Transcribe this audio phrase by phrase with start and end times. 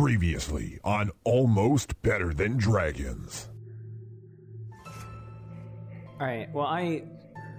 [0.00, 3.50] Previously on Almost Better Than Dragons.
[4.86, 6.50] All right.
[6.54, 7.02] Well, I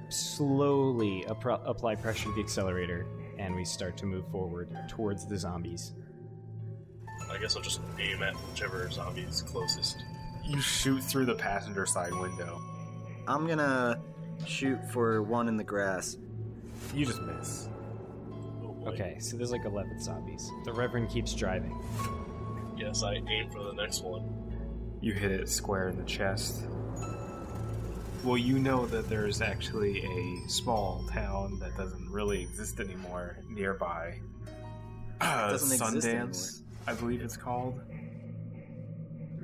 [0.10, 3.05] slowly appro- apply pressure to the accelerator,
[3.38, 5.93] and we start to move forward towards the zombies.
[7.29, 10.03] I guess I'll just aim at whichever zombie is closest.
[10.44, 12.60] You shoot through the passenger side window.
[13.28, 14.01] I'm gonna
[14.47, 16.17] shoot for one in the grass.
[16.91, 17.70] You just miss.
[18.63, 18.89] Oh boy.
[18.94, 20.49] Okay, so there's like 11 zombies.
[20.66, 21.80] The Reverend keeps driving.
[22.82, 24.23] Yes, I aim for the next one.
[25.02, 26.63] You hit it square in the chest.
[28.23, 34.20] Well, you know that there's actually a small town that doesn't really exist anymore nearby.
[35.20, 37.80] Uh, doesn't exist Sundance, I believe it's called.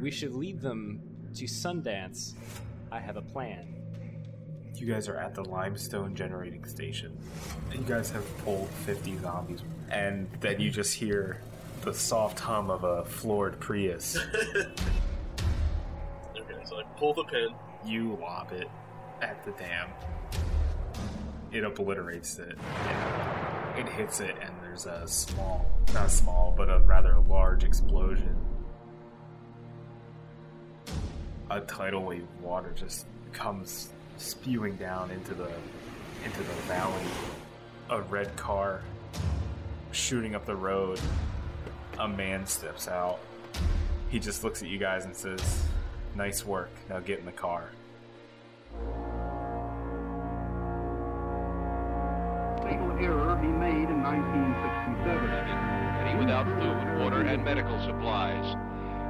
[0.02, 1.02] We should lead them
[1.36, 2.34] to Sundance.
[2.92, 3.76] I have a plan.
[4.74, 7.16] You guys are at the limestone generating station.
[7.72, 9.62] You guys have pulled 50 zombies,
[9.92, 11.42] and then you just hear
[11.88, 14.18] the soft hum of a floored Prius.
[16.38, 17.48] Okay, so I pull the pin.
[17.86, 18.70] You lob it
[19.22, 19.90] at the dam.
[21.52, 22.58] It obliterates it.
[23.78, 28.36] It hits it, and there's a small, not small, but a rather large explosion.
[31.50, 35.50] A tidal wave of water just comes spewing down into the
[36.26, 37.08] into the valley.
[37.90, 38.82] A red car
[39.92, 41.00] shooting up the road.
[42.00, 43.20] A man steps out.
[44.10, 45.64] He just looks at you guys and says,
[46.16, 46.70] Nice work.
[46.90, 47.72] Now get in the car.
[52.68, 55.08] fatal error he made in 1967.
[56.04, 58.44] city without food, water, and medical supplies.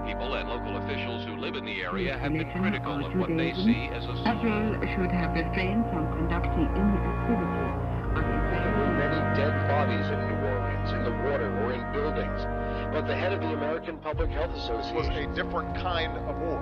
[0.05, 3.53] People and local officials who live in the area have been critical of what they
[3.53, 7.65] see as a Israel should have refrained from conducting any activity
[8.15, 10.26] on There were many dead bodies in
[11.17, 12.41] New Orleans, in the water or in buildings.
[12.93, 16.37] But the head of the American Public Health Association was Association a different kind of
[16.37, 16.61] war.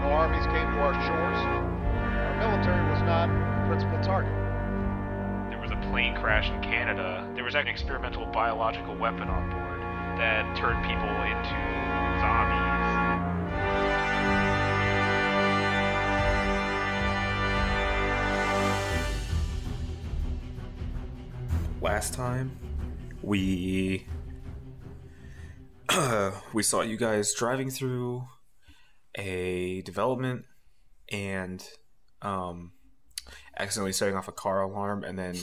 [0.00, 1.38] No armies came to our shores.
[1.40, 4.32] Our military was not the principal target.
[5.50, 7.28] There was a plane crash in Canada.
[7.34, 9.80] There was an experimental biological weapon on board
[10.18, 11.54] that turned people into
[12.20, 12.75] zombies.
[21.86, 22.50] Last time
[23.22, 24.04] we
[26.52, 28.26] we saw you guys driving through
[29.14, 30.46] a development
[31.12, 31.64] and
[32.22, 32.72] um
[33.56, 35.36] accidentally setting off a car alarm and then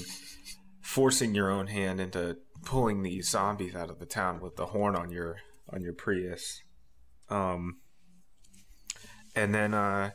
[0.81, 4.97] forcing your own hand into pulling these zombies out of the town with the horn
[4.97, 5.37] on your
[5.71, 6.61] on your Prius.
[7.29, 7.77] Um
[9.33, 10.11] and then uh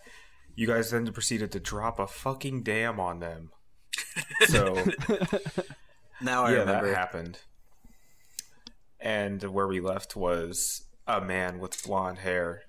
[0.54, 3.50] you guys then proceeded to drop a fucking dam on them.
[4.46, 4.84] So
[6.20, 6.88] Now I yeah, remember.
[6.88, 7.38] that happened.
[9.00, 12.62] And where we left was a man with blonde hair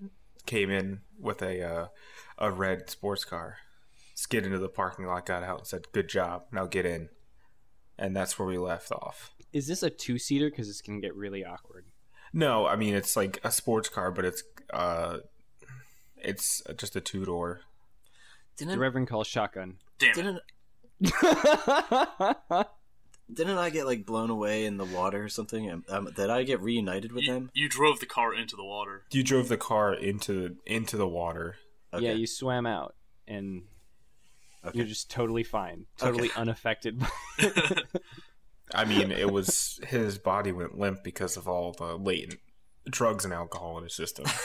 [0.45, 1.87] came in with a uh,
[2.37, 3.57] a red sports car,
[4.15, 7.09] skid into the parking lot, got out, and said, "Good job, now get in."
[7.97, 9.31] And that's where we left off.
[9.51, 10.49] Is this a two seater?
[10.49, 11.85] Because this can get really awkward.
[12.31, 15.17] No, I mean it's like a sports car, but it's uh,
[16.17, 17.61] it's just a two door.
[18.57, 19.77] The Didn't Reverend calls shotgun.
[19.97, 20.39] Damn didn't
[23.31, 25.69] didn't I get like blown away in the water or something?
[25.71, 27.49] Um, Um, did I get reunited with You, him?
[27.53, 29.03] you drove the car into the water.
[29.11, 31.57] You drove the car into into the water.
[31.93, 32.05] Okay.
[32.05, 32.95] Yeah, you swam out,
[33.27, 33.63] and
[34.65, 34.77] Okay.
[34.77, 36.39] you're just totally fine, totally Okay.
[36.41, 37.01] unaffected.
[38.73, 42.39] I mean, it was his body went limp because of all the latent
[42.89, 44.25] drugs and alcohol in his system.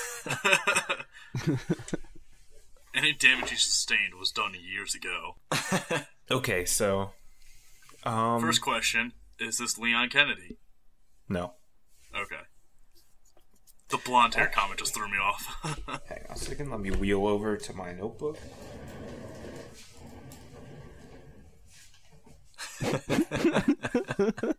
[2.95, 5.37] Any damage he sustained was done years ago.
[6.31, 7.11] Okay, so
[8.05, 10.59] um First question is this Leon Kennedy?
[11.29, 11.55] no.
[12.15, 12.43] Okay.
[13.89, 15.45] The blonde hair comment just threw me off.
[16.09, 18.39] Hang on a second, let me wheel over to my notebook.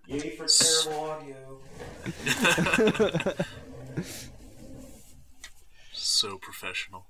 [0.08, 1.60] Yay for terrible audio.
[5.92, 7.06] so professional.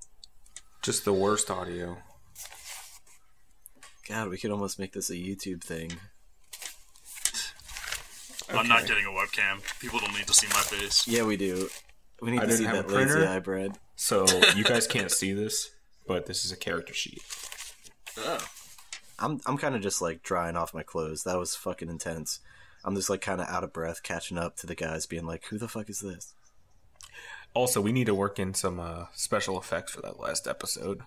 [0.81, 1.97] Just the worst audio.
[4.07, 5.91] God, we could almost make this a YouTube thing.
[8.49, 9.61] I'm not getting a webcam.
[9.79, 11.07] People don't need to see my face.
[11.07, 11.69] Yeah, we do.
[12.21, 13.15] We need I to see have that a printer.
[13.19, 13.77] lazy eye bread.
[13.95, 14.25] So
[14.55, 15.71] you guys can't see this,
[16.07, 17.21] but this is a character sheet.
[18.17, 18.45] Oh.
[19.17, 21.23] I'm I'm kind of just like drying off my clothes.
[21.23, 22.39] That was fucking intense.
[22.83, 25.45] I'm just like kind of out of breath, catching up to the guys, being like,
[25.45, 26.33] "Who the fuck is this?"
[27.53, 31.01] Also, we need to work in some uh, special effects for that last episode,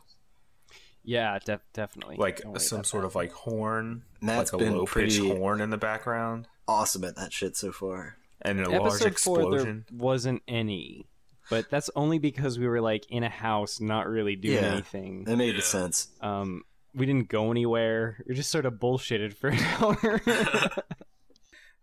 [1.09, 2.17] yeah, def- definitely.
[2.17, 3.09] like Don't worry some sort that.
[3.09, 6.47] of like horn, Matt's like a been low pitched pretty- horn in the background.
[6.67, 8.17] Awesome at that shit so far.
[8.43, 9.85] and a large Episode four, there explosion.
[9.93, 11.09] wasn't any,
[11.51, 14.73] but that's only because we were like in a house, not really doing Yeah.
[14.75, 15.25] anything.
[15.25, 15.61] That made Yeah.
[15.63, 16.09] sense.
[16.21, 16.63] Um,
[16.95, 18.23] we didn't go anywhere.
[18.29, 20.21] We just sort of bullshitted for an hour.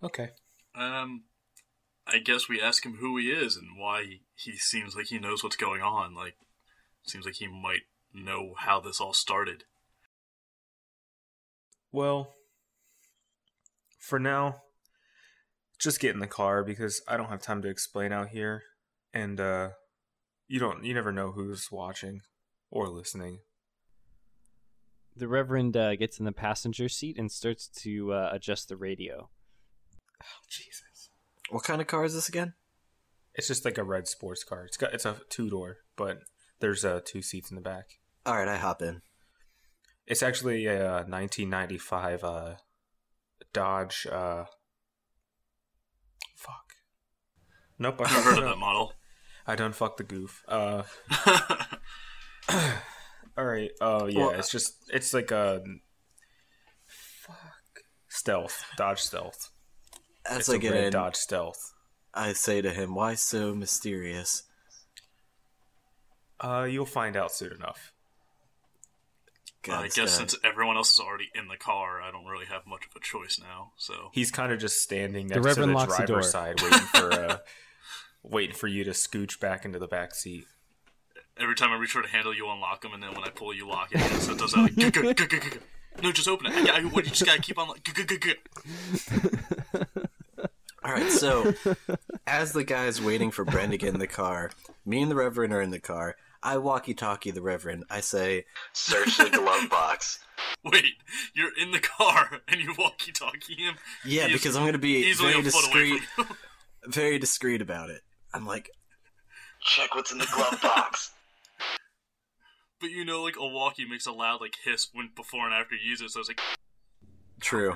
[0.04, 0.30] Okay.
[0.75, 1.24] Um,
[2.06, 5.18] I guess we ask him who he is and why he, he seems like he
[5.18, 6.13] knows what's going on.
[6.13, 6.36] Like,
[7.07, 7.81] seems like he might
[8.15, 9.63] know how this all started.
[11.91, 12.33] Well,
[14.00, 14.62] for now,
[15.79, 18.63] just get in the car because I don't have time to explain out here,
[19.13, 19.69] and uh,
[20.47, 20.83] you don't.
[20.83, 22.21] You never know who's watching
[22.69, 23.39] or listening.
[25.15, 29.29] the Reverend uh, gets in the passenger seat and starts to uh, adjust the radio.
[30.21, 31.09] Oh, Jesus.
[31.50, 32.53] What kind of car is this again?
[33.33, 34.65] It's just like a red sports car.
[34.65, 36.19] It's got it's a two door, but
[36.59, 38.00] there's uh, two seats in the back.
[38.25, 39.01] All right, I hop in.
[40.07, 42.56] It's actually a 1995 uh,
[43.54, 44.07] Dodge.
[44.12, 44.45] Uh,
[46.36, 46.74] fuck.
[47.77, 48.94] Nope, I I've heard of that model.
[49.48, 50.44] I done fucked the goof.
[50.48, 50.83] Uh,
[53.38, 53.72] all right.
[53.81, 55.62] Oh yeah, Well, it's just it's like a
[56.88, 59.51] fuck stealth Dodge Stealth.
[60.25, 61.74] As it's I a get in, Dodge Stealth.
[62.13, 64.44] I say to him, "Why so mysterious?"
[66.39, 67.94] Uh, you'll find out soon enough.
[69.65, 70.06] God, I guess guy.
[70.07, 73.00] since everyone else is already in the car, I don't really have much of a
[73.00, 73.71] choice now.
[73.77, 76.31] So He's kind of just standing The next to the locks the driver's door.
[76.31, 77.38] side, waiting for uh,
[78.23, 80.45] waiting for you to scooch back into the back seat.
[81.38, 83.53] every time I reach for the handle, you unlock them, and then when I pull,
[83.53, 84.00] you lock it.
[84.21, 85.59] so it does that.
[86.03, 86.65] No, just open it.
[86.65, 87.69] Yeah, what, you just gotta keep on.
[87.69, 87.88] Like.
[90.83, 91.51] All right, so
[92.27, 94.51] as the guy's waiting for Bren to get in the car,
[94.85, 96.15] me and the Reverend are in the car.
[96.43, 97.85] I walkie-talkie the Reverend.
[97.89, 100.19] I say, "Search the glove box."
[100.63, 100.93] Wait,
[101.33, 103.75] you're in the car and you walkie-talkie him.
[104.03, 106.01] Yeah, He is because I'm going to be very a foot away discreet,
[106.87, 108.01] very discreet about it.
[108.33, 108.69] I'm like,
[109.61, 111.11] check what's in the glove box.
[112.81, 115.75] But you know, like a walkie makes a loud like hiss when before and after
[115.75, 116.09] you use it.
[116.09, 116.41] So it's like,
[117.39, 117.73] True.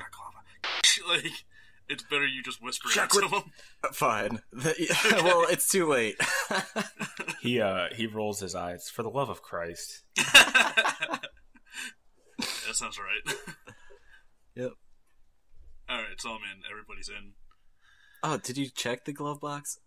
[1.08, 1.32] like
[1.90, 3.42] it's better you just whisper it Check to him.
[3.92, 4.40] Fine.
[4.54, 6.16] well, it's too late.
[7.40, 8.90] He uh he rolls his eyes.
[8.90, 10.02] For the love of Christ.
[10.16, 11.22] That
[12.72, 13.36] sounds right.
[14.54, 14.72] Yep.
[15.88, 16.62] All right, so I'm in.
[16.70, 17.32] Everybody's in.
[18.22, 19.78] Oh, did you check the glove box?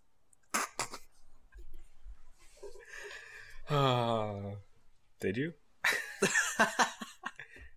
[3.70, 4.56] Uh,
[5.20, 5.52] did you?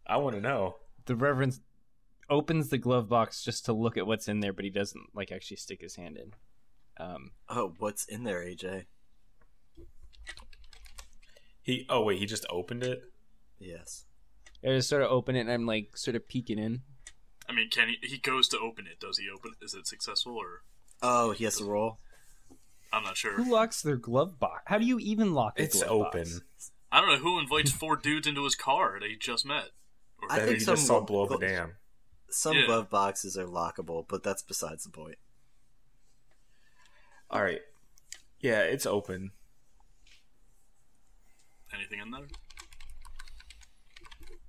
[0.07, 0.77] I want to know.
[1.05, 1.59] The Reverend
[2.29, 5.31] opens the glove box just to look at what's in there, but he doesn't like
[5.31, 6.33] actually stick his hand in.
[6.99, 8.85] Um, Oh, what's in there, AJ?
[11.61, 13.01] He oh wait, he just opened it.
[13.59, 14.05] Yes.
[14.63, 16.81] I just sort of open it and I'm like sort of peeking in.
[17.49, 17.97] I mean, can he?
[18.07, 18.99] He goes to open it.
[18.99, 19.51] Does he open?
[19.59, 19.65] it?
[19.65, 20.63] Is it successful or?
[21.01, 21.99] Oh, he has to roll.
[22.91, 23.33] I'm not sure.
[23.33, 24.63] Who locks their glove box?
[24.65, 25.59] How do you even lock?
[25.59, 25.63] it?
[25.63, 26.23] It's glove open.
[26.23, 26.71] box?
[26.91, 29.71] I don't know who invites four dudes into his car that he just met.
[30.21, 31.73] Or I That think he some just saw glo- blow up a dam.
[32.29, 32.65] Some Yeah.
[32.65, 35.17] glove boxes are lockable, but that's besides the point.
[37.29, 37.61] All right.
[38.39, 39.31] Yeah, it's open.
[41.73, 42.27] anything in there?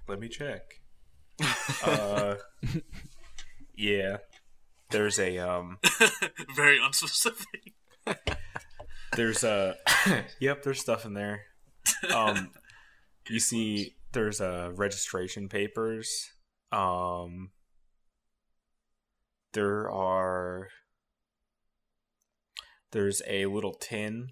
[0.06, 0.62] Let me check.
[1.84, 2.36] uh,
[3.76, 4.18] yeah.
[4.90, 5.78] There's a um.
[6.56, 7.74] Very unspecific.
[9.16, 9.76] There's a.
[10.40, 10.62] yep.
[10.62, 11.42] There's stuff in there.
[12.14, 12.50] Um,
[13.28, 16.30] you see, there's uh registration papers.
[16.72, 17.50] Um,
[19.52, 20.68] there are.
[22.90, 24.28] There's a little tin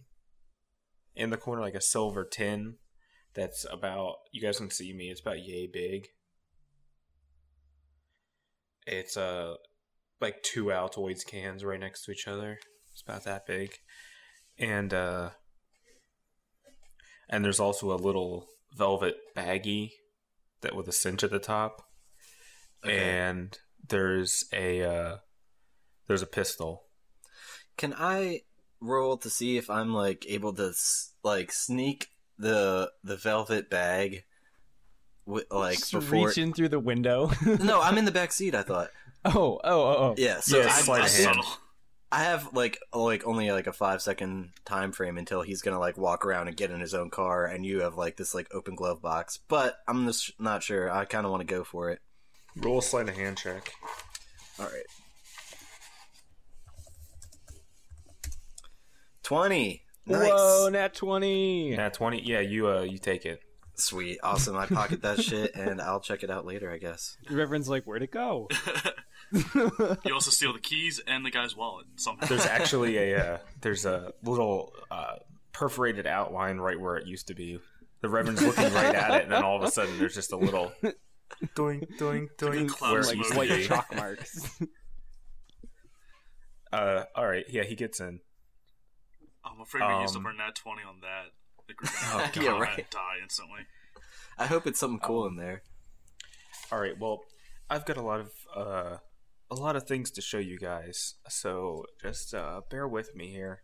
[1.15, 2.77] in the corner, like a silver tin.
[3.35, 4.17] That's about.
[4.33, 5.11] You guys can see me.
[5.11, 6.09] It's about yay big.
[8.87, 9.55] It's uh
[10.21, 12.59] like two Altoids cans right next to each other.
[12.93, 13.75] It's about that big.
[14.59, 15.31] And uh
[17.29, 19.91] and there's also a little velvet baggie
[20.61, 21.83] that with a cinch at the top.
[22.85, 22.97] Okay.
[22.97, 23.59] And
[23.89, 25.17] there's a uh
[26.07, 26.85] there's a pistol.
[27.77, 28.43] Can I
[28.81, 30.73] roll to see if I'm like able to
[31.23, 34.25] like sneak the the velvet bag
[35.25, 36.29] with like Just before?
[36.29, 37.31] reach in through the window.
[37.45, 38.55] No, I'm in the back seat.
[38.55, 38.91] I thought.
[39.25, 40.15] oh, oh, oh, oh.
[40.17, 40.41] Yeah.
[40.41, 41.25] So Yeah, I, sleight I, of hand.
[41.37, 41.61] Subtle.
[42.13, 45.99] I have like like only like a five second time frame until he's gonna like
[45.99, 48.77] walk around and get in his own car, and you have like this like open
[48.77, 49.41] glove box.
[49.49, 50.91] But I'm just not sure.
[50.91, 52.01] I kind of want to go for it.
[52.57, 53.73] Roll a sleight of hand check.
[54.59, 54.85] All right.
[59.23, 59.83] Twenty.
[60.07, 60.29] Nice.
[60.31, 61.73] Whoa, nat 20.
[61.73, 62.23] Yeah, twenty.
[62.23, 63.41] Yeah, you uh, you take it.
[63.75, 64.19] Sweet.
[64.23, 64.57] Awesome.
[64.57, 66.71] I pocket that shit, and I'll check it out later.
[66.71, 67.17] I guess.
[67.29, 68.49] The Reverend's like, where'd it go?
[69.33, 72.27] You also steal the keys and the guy's wallet somehow.
[72.29, 75.17] There's actually a uh, there's a little uh,
[75.53, 77.59] perforated outline right where it used to be.
[78.03, 80.37] The Reverend's looking right at it, and then all of a sudden there's just a
[80.37, 80.73] little
[81.57, 83.17] doink doink doink cloud where it smoke.
[83.17, 84.61] used to White chalk marks.
[86.73, 88.21] Uh, all right, yeah, he gets in.
[89.45, 91.27] I'm afraid we used up Um, our nat 20 on that.
[91.69, 91.79] Like
[92.13, 92.91] Oh, gonna yeah, right.
[92.91, 93.61] die instantly.
[94.39, 95.63] I hope it's something cool in there.
[96.71, 97.23] All right, well,
[97.71, 98.97] I've got a lot of uh,
[99.51, 103.63] a lot of things to show you guys, so just uh, bear with me here.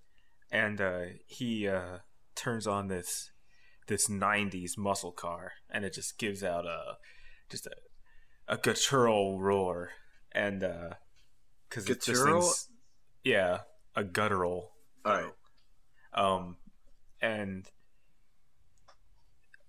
[0.51, 1.99] And uh, he uh,
[2.37, 3.31] turns on this
[3.89, 6.97] this '90s muscle car, and it just gives out a
[7.53, 7.73] just a
[8.49, 9.91] a guttural roar,
[10.33, 10.91] and uh,
[11.69, 12.69] because it's just things,
[13.23, 13.61] yeah,
[13.95, 14.73] a guttural
[15.05, 15.33] All right.
[16.15, 16.57] um
[17.21, 17.71] and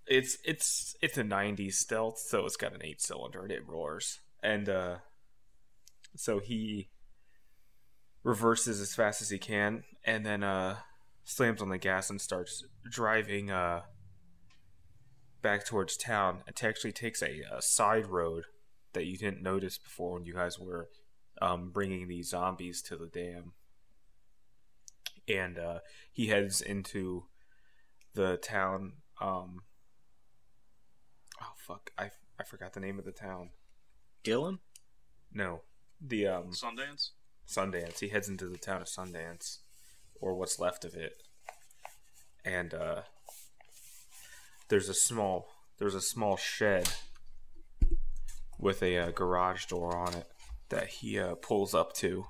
[0.05, 4.19] it's it's it's a 90s stealth so it's got an eight cylinder and it roars.
[4.41, 4.97] And uh
[6.15, 6.89] so he
[8.23, 10.77] reverses as fast as he can and then uh
[11.23, 13.81] slams on the gas and starts driving uh
[15.43, 18.45] back towards town it actually takes a, a side road
[18.93, 20.89] that you didn't notice before when you guys were
[21.41, 23.53] um, bringing these zombies to the dam
[25.27, 25.79] and uh,
[26.12, 27.25] he heads into
[28.13, 28.93] the town.
[29.21, 29.62] Um,
[31.41, 33.50] oh fuck, I I forgot the name of the town.
[34.23, 34.59] Gillen?
[35.33, 35.62] No,
[36.01, 37.12] the um Sundance?
[37.47, 38.00] Sundance.
[38.00, 39.59] He heads into the town of Sundance,
[40.19, 41.23] or what's left of it,
[42.45, 43.01] and uh,
[44.67, 46.89] there's a small there's a small shed
[48.60, 50.27] with a uh, garage door on it
[50.70, 52.25] that he uh, pulls up to,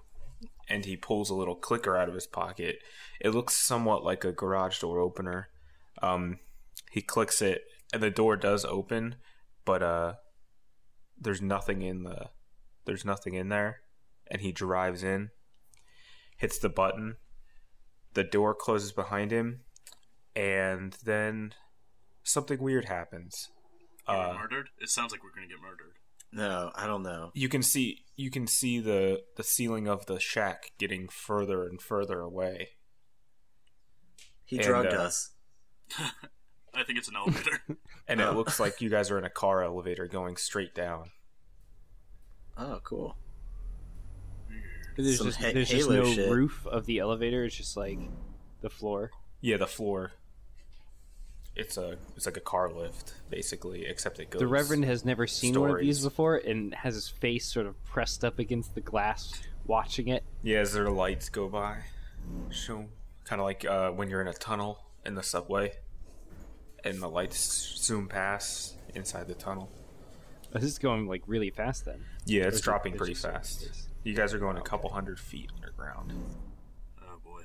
[0.67, 2.79] and he pulls a little clicker out of his pocket.
[3.19, 5.49] It looks somewhat like a garage door opener.
[6.01, 6.39] Um,
[6.91, 7.63] he clicks it,
[7.93, 9.15] and the door does open,
[9.65, 10.13] but uh,
[11.19, 12.29] there's nothing in the
[12.85, 13.81] there's nothing in there,
[14.29, 15.29] and he drives in,
[16.37, 17.15] hits the button,
[18.13, 19.61] the door closes behind him,
[20.35, 21.53] and then
[22.23, 23.49] something weird happens.
[24.07, 24.69] Are we Uh, murdered?
[24.79, 25.93] It sounds like we're gonna get murdered.
[26.31, 27.31] No, I don't know.
[27.35, 31.81] you can see you can see the the ceiling of the shack getting further and
[31.81, 32.69] further away.
[34.45, 35.31] He And, drugged uh, us.
[36.73, 37.61] I think it's an elevator.
[38.07, 38.33] And it Oh.
[38.33, 41.11] looks like you guys are in a car elevator going straight down.
[42.57, 43.15] Oh, cool.
[44.97, 46.29] There's Some just Ha- there's just Halo no shit.
[46.29, 47.45] roof of the elevator.
[47.45, 47.99] It's just like
[48.61, 49.11] the floor.
[49.39, 50.11] Yeah, the floor.
[51.55, 54.39] It's a it's like a car lift basically, except it goes.
[54.39, 57.81] The Reverend has never seen one of these before and has his face sort of
[57.83, 60.23] pressed up against the glass, watching it.
[60.41, 61.77] Yeah, as their lights go by,
[62.49, 62.85] show
[63.25, 65.73] kind of like uh, when you're in a tunnel in the subway,
[66.83, 69.69] and the lights zoom past inside the tunnel.
[70.55, 72.03] Oh, This is going like really fast then.
[72.25, 73.69] Yeah, it's dropping pretty fast.
[74.03, 76.13] You guys are going a couple hundred feet underground.
[77.01, 77.43] oh boy.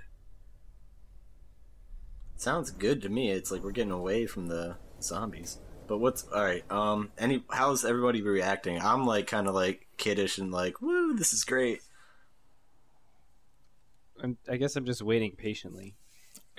[2.39, 3.31] Sounds good to me.
[3.33, 5.59] It's like we're getting away from the zombies.
[5.89, 6.63] But what's all right?
[6.71, 8.81] Um, any how's everybody reacting?
[8.81, 11.81] I'm like kind of like kiddish and like, woo, this is great.
[14.23, 15.97] I'm, I guess I'm just waiting patiently.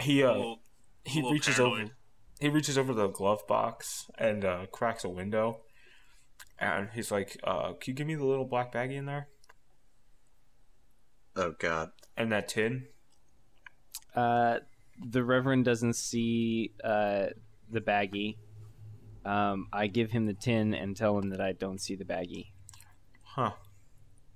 [0.01, 0.59] He uh, Well,
[1.05, 1.81] he little reaches paranoid.
[1.81, 1.91] over
[2.39, 5.59] he reaches over the glove box and uh, cracks a window
[6.57, 9.27] and he's like uh, can you give me the little black baggie in there
[11.35, 11.91] Oh God.
[12.15, 12.87] and that tin
[14.15, 14.59] Uh,
[14.99, 17.27] the Reverend doesn't see uh,
[17.69, 18.37] the baggie.
[19.25, 22.47] Um, I give him the tin and tell him that I don't see the baggie.
[23.23, 23.51] huh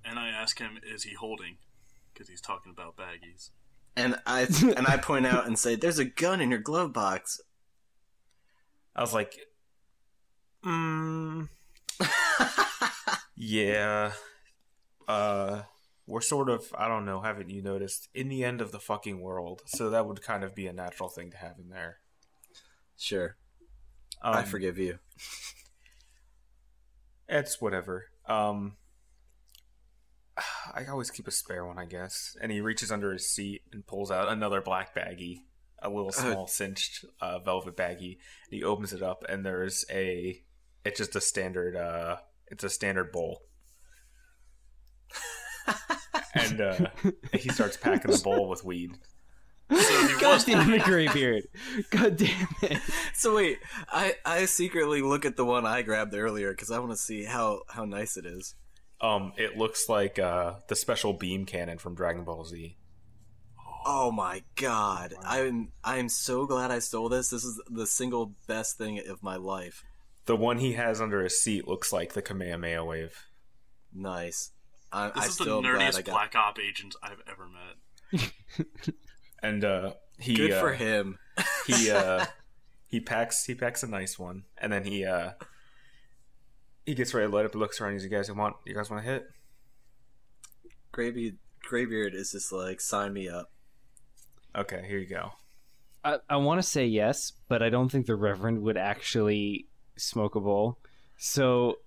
[0.06, 1.58] And I ask him, is he holding?
[2.14, 3.50] Because he's talking about baggies.
[3.96, 4.42] And I
[4.78, 7.40] and I point out and say, "There's a gun in your glove box."
[8.96, 9.38] i was like
[10.66, 11.48] mm,
[13.36, 14.12] yeah
[15.08, 15.62] uh
[16.06, 19.22] we're sort of i don't know haven't you noticed in the end of the fucking
[19.22, 22.00] world so that would kind of be a natural thing to have in there
[22.98, 23.36] Sure,
[24.22, 25.00] um, I forgive you.
[27.28, 28.06] It's whatever.
[28.28, 28.78] Um,
[30.74, 32.36] I always keep a spare one, I guess.
[32.42, 35.42] And he reaches under his seat and pulls out another black baggie,
[35.82, 38.18] a little small cinched uh, velvet baggie.
[38.46, 40.42] And he opens it up, and there's a.
[40.86, 41.76] It's just a standard.
[41.76, 42.18] Uh,
[42.48, 43.44] it's a standard bowl.
[46.34, 46.88] And uh,
[47.34, 48.98] he starts packing the bowl with weed.
[49.70, 51.48] So he God was damn it, Graybeard!
[51.90, 52.80] God damn it!
[53.14, 56.92] So wait, I I secretly look at the one I grabbed earlier because I want
[56.92, 58.56] to see how how nice it is.
[59.02, 62.78] Um, it looks like uh, the special beam cannon from Dragon Ball Z.
[63.86, 67.30] Oh my god, I'm I'm so glad I stole this.
[67.30, 69.84] This is the single best thing of my life.
[70.26, 73.26] The one he has under his seat looks like the Kamehameha wave.
[73.94, 74.52] Nice.
[74.94, 76.06] I, This I is the still am nerdiest got.
[76.06, 78.32] black op agent I've ever met.
[79.44, 81.18] and uh, he Good for uh, him.
[81.68, 82.26] he uh,
[82.88, 85.32] he packs he packs a nice one, and then he uh,
[86.86, 87.56] he gets ready to light up.
[87.56, 87.94] Looks around.
[87.94, 89.26] He's, you guys want you guys want to hit?
[90.92, 93.52] Graybeard, Graybeard is just like sign me up.
[94.56, 95.32] Okay, here you go.
[96.04, 100.36] I, I want to say yes, but I don't think the Reverend would actually smoke
[100.36, 100.78] a bowl.
[101.18, 101.78] So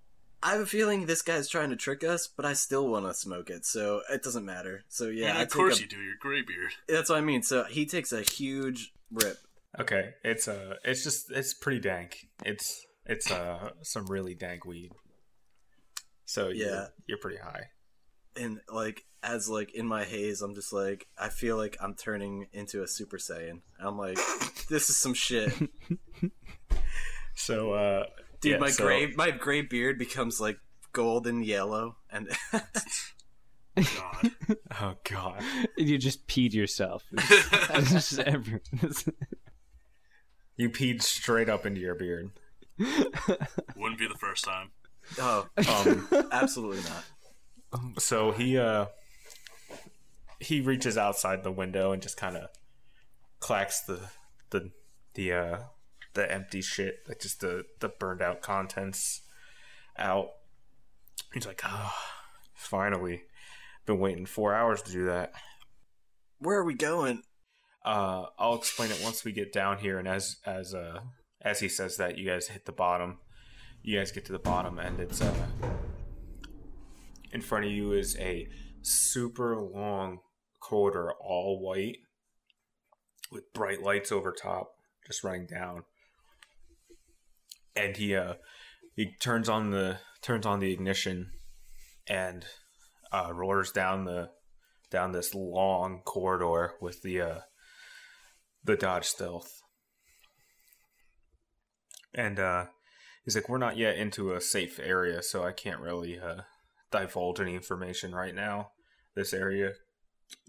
[0.46, 3.14] I have a feeling this guy's trying to trick us, but I still want to
[3.14, 4.84] smoke it, so it doesn't matter.
[4.88, 5.96] So yeah, and I of take course a- you do.
[5.96, 6.72] You're graybeard.
[6.88, 7.42] That's what I mean.
[7.42, 9.38] So he takes a huge rip.
[9.80, 12.28] Okay, it's uh, it's just it's pretty dank.
[12.44, 14.92] It's it's uh some really dank weed.
[16.24, 16.64] So Yeah.
[16.66, 17.70] you're, you're pretty high.
[18.36, 22.46] and like as like in my haze i'm just like i feel like i'm turning
[22.52, 24.18] into a super saiyan i'm like
[24.68, 25.52] this is some shit
[27.34, 28.04] So uh,
[28.46, 30.58] dude yeah, my so- gray my gray beard becomes like
[30.92, 32.28] golden yellow and
[33.76, 34.30] God.
[34.80, 35.42] Oh god.
[35.76, 37.04] you just peed yourself.
[37.12, 38.60] It's just every-
[40.56, 42.30] You peed straight up into your beard.
[42.78, 44.70] Wouldn't be the first time.
[45.20, 47.04] oh Um, absolutely not
[47.98, 48.86] so he uh
[50.40, 52.48] he reaches outside the window and just kind of
[53.40, 54.00] clacks the
[54.50, 54.70] the
[55.14, 55.58] the uh
[56.16, 59.20] the empty shit like just the the burned out contents
[59.96, 60.30] out.
[61.32, 61.92] He's like oh
[62.54, 63.22] finally.
[63.84, 65.32] Been waiting four hours to do that.
[66.40, 67.22] Where are we going?
[67.84, 71.00] Uh i'll explain it once we get down here and as as uh
[71.42, 73.18] as he says that you guys hit the bottom.
[73.82, 75.46] You guys get to the bottom and it's uh
[77.30, 78.48] in front of you is a
[78.80, 80.20] super long
[80.60, 81.98] corridor all white
[83.30, 84.72] with bright lights over top
[85.06, 85.84] just running down
[87.76, 88.34] and he uh
[88.94, 91.30] he turns on the turns on the ignition
[92.08, 92.46] and
[93.12, 94.30] uh roars down the
[94.90, 97.40] down this long corridor with the uh
[98.64, 99.60] the dodge stealth.
[102.14, 102.66] And uh
[103.24, 106.42] he's like we're not yet into a safe area so i can't really uh
[106.90, 108.70] divulge any information right now.
[109.14, 109.72] This area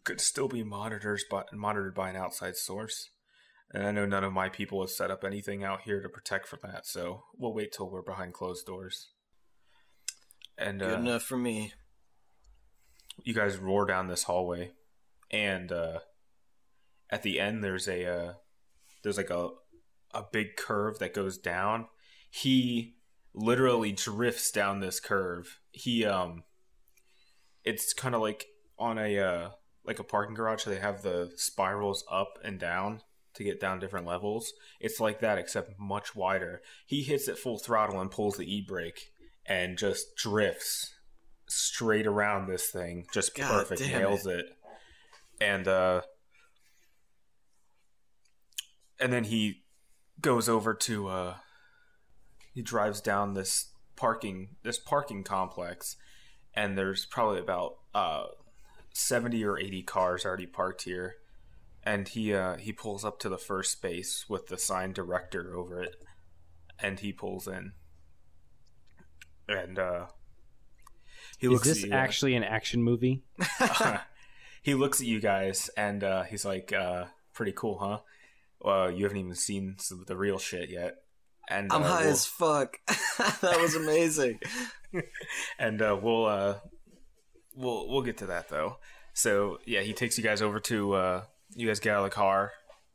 [0.04, 3.10] could still be monitors but monitored by an outside source
[3.74, 6.48] and i know none of my people have set up anything out here to protect
[6.48, 9.10] from that so we'll wait till we're behind closed doors.
[10.58, 11.74] And good uh, enough for me.
[13.24, 14.72] you guys roar down this hallway
[15.30, 16.00] and uh
[17.10, 18.34] at the end there's a uh
[19.04, 19.50] there's like a
[20.12, 21.88] a big curve that goes down.
[22.30, 22.96] He
[23.34, 25.60] literally drifts down this curve.
[25.72, 26.44] He um
[27.64, 28.48] it's kind of like
[28.80, 29.50] on a uh
[29.86, 33.02] like a parking garage So they have the spirals up and down
[33.38, 36.62] to get down different levels it's like that except much wider.
[36.86, 39.12] He hits it full throttle and pulls the e-brake
[39.46, 40.94] and just drifts
[41.48, 44.46] straight around this thing just God perfect nails it.
[45.40, 46.02] and uh
[49.00, 49.62] and then he
[50.20, 51.36] goes over to uh
[52.54, 55.96] he drives down this parking this parking complex
[56.54, 58.26] and there's probably about uh
[58.94, 61.16] 70 or 80 cars already parked here
[61.88, 65.82] and he uh he pulls up to the first space with the sign director over
[65.82, 65.96] it
[66.80, 67.72] and he pulls in
[69.48, 70.06] and uh
[71.38, 73.24] he is looks this at you, actually an action movie?
[74.64, 78.00] he looks at you guys and uh, he's like, uh, "Pretty cool, huh?
[78.60, 80.96] Well, you haven't even seen some of the real shit yet."
[81.50, 82.78] And i'm uh, high we'll- as fuck
[83.42, 84.40] that was amazing
[85.60, 86.56] and uh, we'll uh,
[87.56, 88.78] we'll we'll get to that though.
[89.14, 91.24] So yeah, he takes you guys over to uh,
[91.58, 92.52] you guys get out of the car,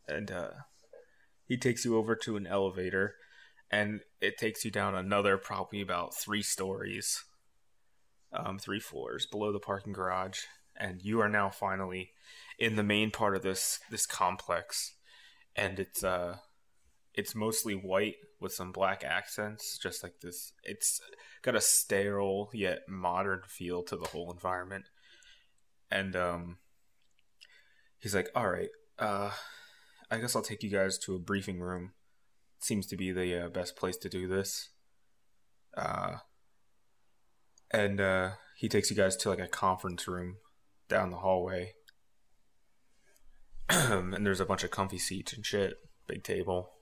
[0.06, 0.50] and uh,
[1.48, 3.16] he takes you over to an elevator,
[3.72, 7.24] and it takes you down another probably about three stories,
[8.32, 10.42] um, three floors below the parking garage,
[10.76, 12.12] and you are now finally
[12.56, 14.94] in the main part of this this complex,
[15.56, 16.36] and it's uh
[17.14, 20.52] it's mostly white with some black accents, just like this.
[20.62, 21.00] It's
[21.42, 24.84] got a sterile yet modern feel to the whole environment.
[25.90, 26.58] And um
[28.02, 29.30] he's like, "All right, uh
[30.10, 31.92] I guess I'll take you guys to a briefing room.
[32.58, 34.68] Seems to be the uh, best place to do this."
[35.76, 36.18] Uh
[37.70, 40.36] and uh he takes you guys to like a conference room
[40.88, 41.72] down the hallway.
[43.68, 45.74] and there's a bunch of comfy seats and shit,
[46.06, 46.72] big table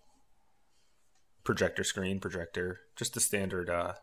[1.44, 3.94] projector screen, projector, just the standard uh,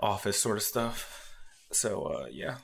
[0.00, 1.34] office sort of stuff.
[1.70, 2.56] So uh, yeah,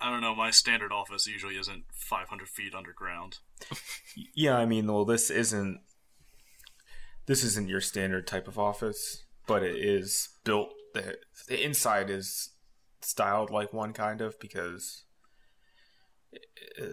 [0.00, 0.34] I don't know.
[0.34, 3.38] My standard office usually isn't 500 feet underground.
[4.34, 4.56] yeah.
[4.56, 5.80] I mean, well, this isn't
[7.26, 10.70] this isn't your standard type of office, but it is built.
[10.94, 11.16] the
[11.48, 12.50] The inside is
[13.00, 15.04] styled like one kind of because
[16.80, 16.86] uh,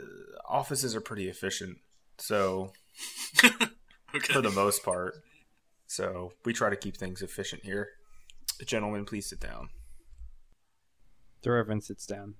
[0.48, 1.78] offices are pretty efficient.
[2.18, 2.74] So
[4.32, 5.16] for the most part,
[5.88, 7.89] so we try to keep things efficient here.
[8.66, 9.70] Gentlemen, please sit down.
[11.42, 12.36] The Reverend sits down.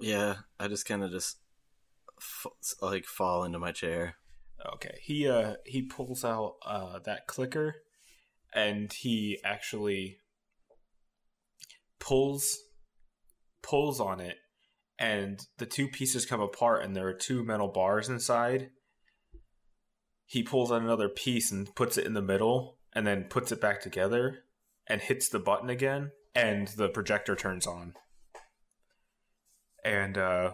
[0.00, 1.38] Yeah, I just kind of just
[2.18, 4.16] f- like fall into my chair.
[4.74, 4.98] Okay.
[5.02, 7.76] He uh he pulls out uh that clicker
[8.52, 10.18] and he actually
[11.98, 12.58] pulls
[13.62, 14.36] pulls on it
[14.98, 18.70] and the two pieces come apart and there are two metal bars inside.
[20.26, 23.60] He pulls on another piece and puts it in the middle and then puts it
[23.60, 24.44] back together
[24.86, 27.94] and hits the button again and the projector turns on.
[29.84, 30.52] And uh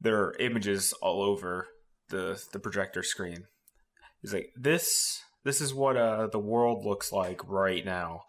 [0.00, 1.68] there are images all over
[2.08, 3.46] the the projector screen.
[4.20, 8.22] He's like, "This this is what uh the world looks like right now,"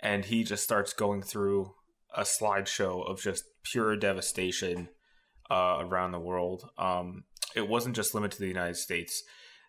[0.00, 1.74] and he just starts going through
[2.14, 4.88] a slideshow of just pure devastation
[5.50, 6.68] uh, around the world.
[6.78, 9.22] Um, it wasn't just limited to the United States.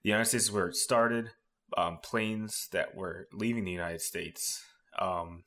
[0.03, 1.29] The United States is where it started.
[1.77, 4.63] Um, planes that were leaving the United States
[4.99, 5.43] um,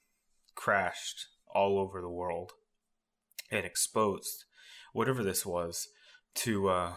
[0.55, 2.53] crashed all over the world
[3.51, 4.45] and exposed
[4.93, 5.89] whatever this was
[6.35, 6.93] to uh,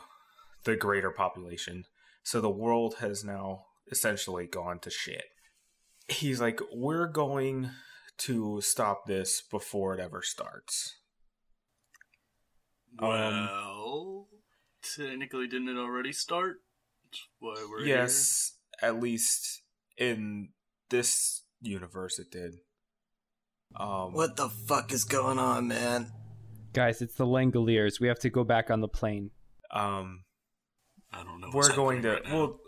[0.63, 1.85] the greater population.
[2.23, 5.25] So the world has now essentially gone to shit.
[6.07, 7.71] He's like, we're going
[8.19, 10.95] to stop this before it ever starts.
[12.99, 14.27] Um, Well,
[14.95, 16.57] technically, didn't it already start?
[17.05, 19.61] That's why we're yes, at least
[19.97, 20.49] in
[20.89, 22.55] this universe, it did.
[23.79, 26.11] Um, What the fuck is going on, man?
[26.73, 27.99] Guys, it's the Langoliers.
[27.99, 29.31] We have to go back on the plane.
[29.71, 30.23] Um,
[31.11, 31.49] I don't know.
[31.53, 32.19] we're going to.
[32.25, 32.59] well,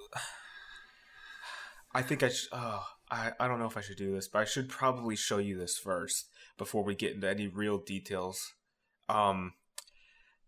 [1.93, 2.49] I think I should.
[2.51, 5.37] Oh, I I don't know if I should do this, but I should probably show
[5.37, 8.53] you this first before we get into any real details.
[9.07, 9.53] Um,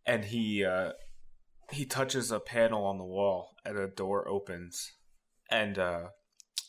[0.06, 0.94] and he uh,
[1.72, 4.94] he touches a panel on the wall, and a door opens,
[5.52, 6.08] and uh,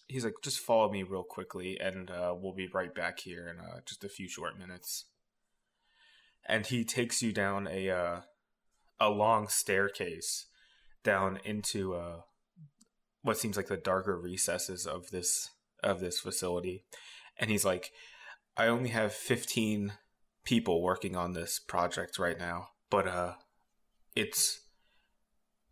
[0.07, 3.59] he's like, "Just follow me real quickly, and uh, we'll be right back here in
[3.59, 5.07] uh, just a few short minutes."
[6.46, 8.20] And he takes you down a uh,
[9.00, 10.46] a long staircase
[11.02, 12.20] down into uh,
[13.22, 15.50] what seems like the darker recesses of this
[15.83, 16.85] of this facility,
[17.38, 17.90] and he's like,
[18.57, 19.92] "I only have fifteen
[20.44, 23.35] people working on this project right now, but uh,
[24.14, 24.61] it's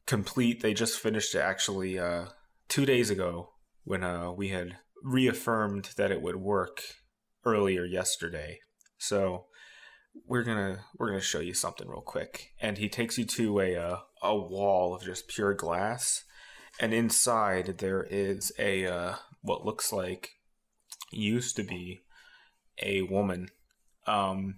[0.07, 0.63] complete.
[0.63, 2.27] They just finished it actually uh,
[2.69, 3.51] two days ago
[3.85, 6.83] when uh, we had reaffirmed that it would work
[7.45, 8.61] earlier yesterday.
[8.99, 9.47] So
[10.27, 13.77] we're gonna we're gonna show you something real quick." And he takes you to a
[13.77, 16.25] uh, a wall of just pure glass,
[16.81, 20.31] and inside there is a uh, what looks like
[21.11, 22.01] used to be
[22.83, 23.49] a woman.
[24.07, 24.57] Um,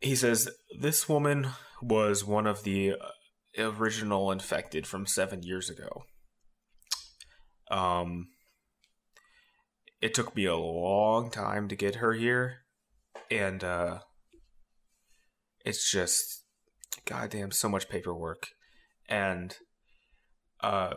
[0.00, 1.48] he says this woman
[1.80, 2.96] was one of the uh,
[3.58, 6.04] original infected from seven years ago.
[7.70, 8.28] Um,
[10.00, 12.61] it took me a long time to get her here,
[13.38, 13.98] and uh,
[15.64, 16.44] it's just
[17.04, 18.48] goddamn so much paperwork,
[19.08, 19.56] and
[20.60, 20.94] uh,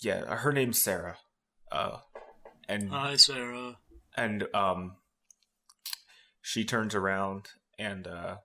[0.00, 1.18] yeah, her name's Sarah,
[1.70, 1.98] uh,
[2.68, 3.76] and Hi, Sarah.
[4.16, 4.96] and um,
[6.42, 8.36] she turns around and uh,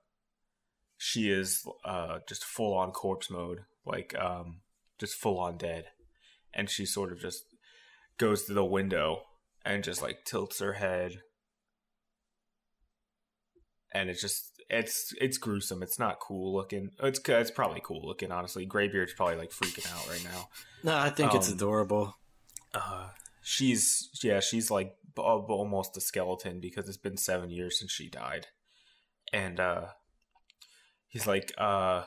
[0.97, 4.62] she is uh just full on corpse mode, like um,
[4.99, 5.86] just full on dead,
[6.54, 7.43] and she sort of just
[8.17, 9.23] goes to the window
[9.65, 11.21] and just like tilts her head
[13.91, 15.84] and it's just it's it's gruesome.
[15.84, 16.91] It's not cool looking.
[17.01, 18.65] It's it's probably cool looking honestly.
[18.65, 20.47] Graybeard's probably like freaking out right now.
[20.84, 22.15] No, I think it's Um, adorable.
[22.73, 23.10] uh
[23.43, 28.10] she's yeah she's like b- almost a skeleton because it's been seven years since she
[28.10, 28.47] died.
[29.34, 29.88] And uh
[31.08, 32.04] he's like uh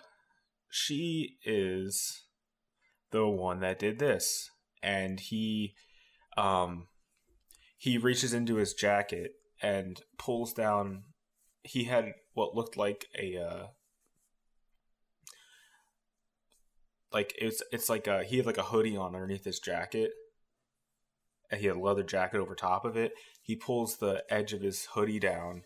[0.70, 2.22] she is
[3.10, 4.50] the one that did this.
[4.82, 5.74] And he
[6.36, 6.88] um
[7.76, 11.04] he reaches into his jacket and pulls down
[11.64, 13.66] he had what looked like a uh
[17.12, 20.12] like it's it's like a he had like a hoodie on underneath his jacket
[21.50, 23.12] and he had a leather jacket over top of it.
[23.42, 25.62] He pulls the edge of his hoodie down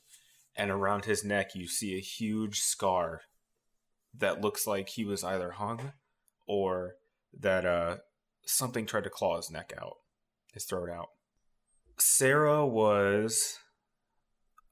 [0.56, 3.22] and around his neck you see a huge scar
[4.16, 5.92] that looks like he was either hung
[6.46, 6.94] or
[7.38, 7.96] that uh
[8.46, 9.96] something tried to claw his neck out
[10.52, 11.08] his throat out.
[11.98, 13.58] Sarah was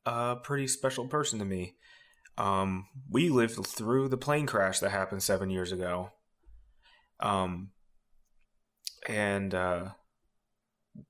[0.07, 1.75] a pretty special person to me.
[2.39, 6.13] Um we lived through the plane crash that happened seven years ago.
[7.21, 7.71] Um
[9.07, 9.91] and uh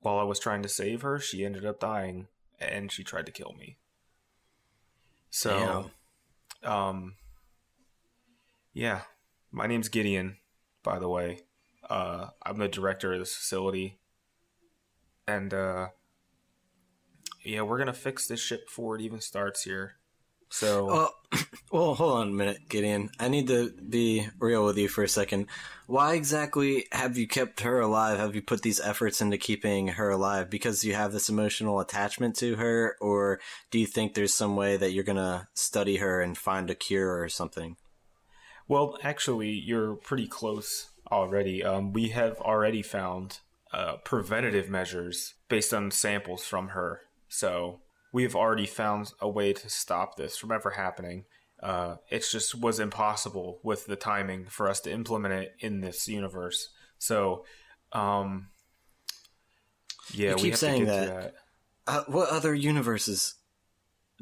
[0.01, 2.27] while i was trying to save her she ended up dying
[2.59, 3.77] and she tried to kill me.
[5.29, 5.91] So,
[6.63, 7.15] um,
[8.73, 9.01] yeah,
[9.51, 10.37] my name's Gideon,
[10.83, 11.41] by the way.
[11.89, 13.99] Uh, I'm the director of this facility,
[15.27, 15.87] and uh,
[17.47, 19.95] yeah, we're gonna fix this ship before it even starts here.
[20.49, 21.15] So, Well,
[21.71, 23.09] well, hold on a minute, Gideon.
[23.19, 25.47] I need to be real with you for a second.
[25.87, 28.17] Why exactly have you kept her alive?
[28.17, 32.35] Have you put these efforts into keeping her alive because you have this emotional attachment
[32.37, 33.39] to her, or
[33.71, 37.21] do you think there's some way that you're gonna study her and find a cure
[37.21, 37.75] or something?
[38.67, 41.63] Well, actually, you're pretty close already.
[41.63, 43.39] Um, we have already found
[43.73, 47.01] uh, preventative measures based on samples from her.
[47.29, 51.25] So we have already found a way to stop this from ever happening.
[51.61, 56.07] Uh, it just was impossible with the timing for us to implement it in this
[56.07, 56.69] universe.
[56.99, 57.45] So,
[57.93, 58.49] um,
[60.13, 61.05] yeah, you we keep have saying to get that.
[61.05, 61.33] to that.
[61.87, 63.35] Uh, what other universes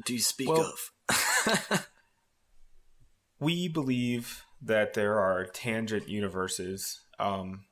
[0.04, 0.72] do you speak Well-
[1.08, 1.88] of?
[3.40, 7.64] we believe that there are tangent universes um,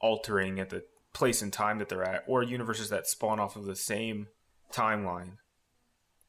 [0.00, 3.64] altering at the place and time that they're at, or universes that spawn off of
[3.64, 4.26] the same
[4.76, 5.36] timeline.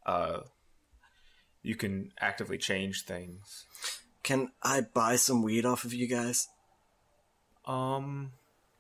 [0.06, 0.40] Uh,
[1.64, 3.66] you can actively change things.
[4.24, 6.48] Can I buy some weed off of you guys?
[7.66, 8.32] Um,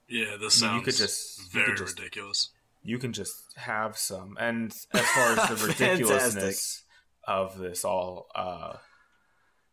[0.07, 2.49] Yeah, this I sounds you could just you very could just- ridiculous.
[2.83, 6.83] You can just have some, and as far as the ridiculousness
[7.27, 8.77] of this all, uh,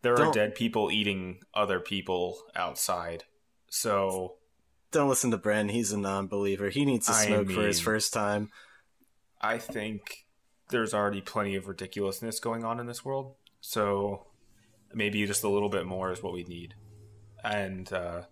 [0.03, 3.23] there are Don't- dead people eating other people outside.
[3.69, 4.35] So
[4.91, 5.71] Don't listen to Bren.
[5.71, 6.71] He's a non-believer.
[6.71, 8.51] He needs to I smoke for his first time.
[9.45, 10.25] I think
[10.71, 13.35] there's already plenty of ridiculousness going on in this world.
[13.61, 14.27] So
[14.93, 16.75] maybe just a little bit more is what we need.
[17.43, 18.23] And uh,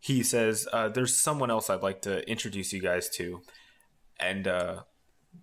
[0.00, 3.42] he says, uh, There's someone else I'd like to introduce you guys to.
[4.18, 4.82] And, uh,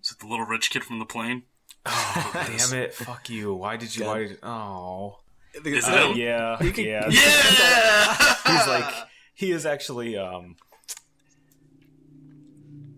[0.03, 1.43] Is it the little rich kid from the plane?
[1.85, 2.93] oh, damn it.
[2.93, 3.53] Fuck you.
[3.53, 4.05] Why did you?
[4.05, 4.39] Why did.
[4.43, 5.19] Oh.
[5.53, 6.61] Is it Uh, yeah.
[6.61, 7.07] You can- yeah.
[7.09, 8.35] Yeah!
[8.45, 8.93] He's like,
[9.33, 10.55] he is actually, um,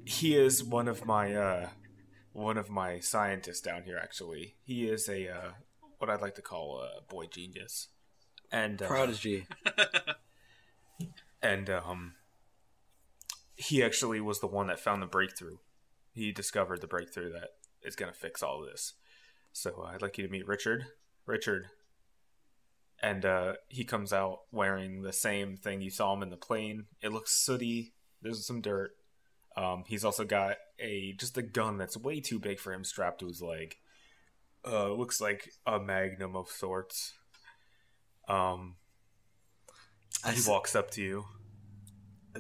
[0.09, 1.69] he is one of my, uh,
[2.33, 4.55] one of my scientists down here, actually.
[4.63, 5.51] He is a, uh,
[5.99, 7.89] what I'd like to call a boy genius.
[8.51, 9.45] And, uh, Prodigy.
[11.43, 12.15] and, um,
[13.55, 15.57] he actually was the one that found the breakthrough.
[16.13, 17.49] He discovered the breakthrough that
[17.83, 18.93] is going to fix all this.
[19.53, 20.85] So uh, I'd like you to meet Richard.
[21.27, 21.67] Richard.
[22.99, 26.85] And uh, he comes out wearing the same thing you saw him in the plane.
[26.99, 27.93] It looks sooty.
[28.23, 28.95] There's some dirt.
[29.57, 33.19] Um, he's also got a just a gun that's way too big for him strapped
[33.19, 33.75] to his leg.
[34.65, 37.13] Uh, looks like a magnum of sorts.
[38.27, 38.75] Um,
[40.25, 41.25] he s- walks up to you.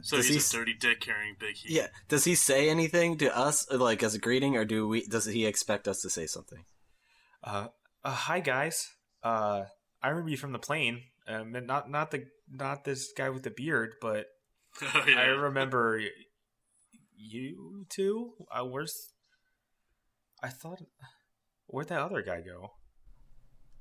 [0.01, 1.71] So Does he's he a s- dirty dick carrying big heat.
[1.71, 1.87] Yeah.
[2.07, 5.05] Does he say anything to us, like as a greeting, or do we?
[5.07, 6.65] Does he expect us to say something?
[7.43, 7.67] Uh,
[8.03, 8.89] uh, hi guys.
[9.23, 9.63] Uh,
[10.01, 11.03] I remember you from the plane.
[11.27, 14.27] Um, and not not the not this guy with the beard, but
[14.81, 15.19] Oh, yeah.
[15.19, 16.07] I remember y-
[17.19, 18.33] you two.
[18.51, 19.13] Uh, where's?
[20.41, 20.81] I thought.
[21.67, 22.71] Where'd that other guy go?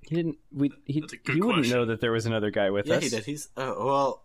[0.02, 0.38] He didn't.
[0.52, 1.76] We he That's a good he wouldn't question.
[1.78, 3.02] know that there was another guy with yeah, us.
[3.04, 3.24] he did.
[3.24, 4.24] He's oh well.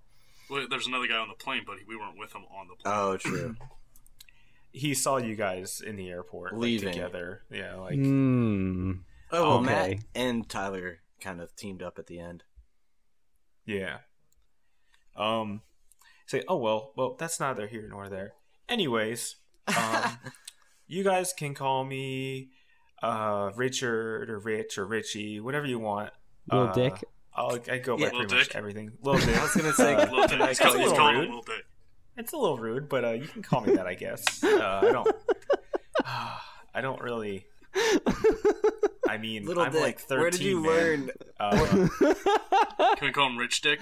[0.49, 2.93] Wait, there's another guy on the plane, but we weren't with him on the plane.
[2.95, 3.56] Oh, true.
[4.76, 6.93] He saw you guys in the airport like, Leaving.
[6.93, 7.43] together.
[7.52, 8.93] Yeah, like Hmm.
[9.32, 12.43] Oh, well, Matt and Tyler kind of teamed up at the end.
[13.67, 13.99] yeah.
[15.15, 15.62] Um,
[16.26, 18.34] say, oh well, well that's neither here nor there.
[18.69, 19.36] Anyways,
[19.78, 20.17] um,
[20.88, 22.49] you guys can call me
[23.02, 26.12] uh Richard or Rich or Richie, whatever you want.
[26.52, 27.04] Little Uh, Dick.
[27.36, 28.10] I'll, I go by Yeah.
[28.10, 28.56] pretty Little much Dick?
[28.56, 28.91] everything.
[29.02, 29.36] Little Dick.
[29.38, 30.41] I was gonna say, Uh, Little dick.
[30.41, 31.28] I He's call called- you he's a called him rude?
[31.30, 31.65] Little Dick.
[32.15, 34.43] It's a little rude, but uh, you can call me that, I guess.
[34.43, 35.08] Uh, I don't.
[36.76, 37.45] I don't really.
[39.13, 40.19] I mean, Little I'm Dick, like 13.
[40.19, 40.71] where did you man.
[40.71, 41.12] learn?
[41.39, 41.88] Uh,
[42.97, 43.80] Can we call him Rich Dick?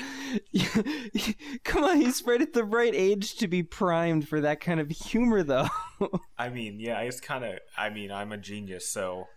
[1.63, 4.89] Come on, he's right at the right age to be primed for that kind of
[4.89, 5.67] humor, though.
[6.37, 7.59] I mean, yeah, I just kind of.
[7.77, 9.27] I mean, I'm a genius, so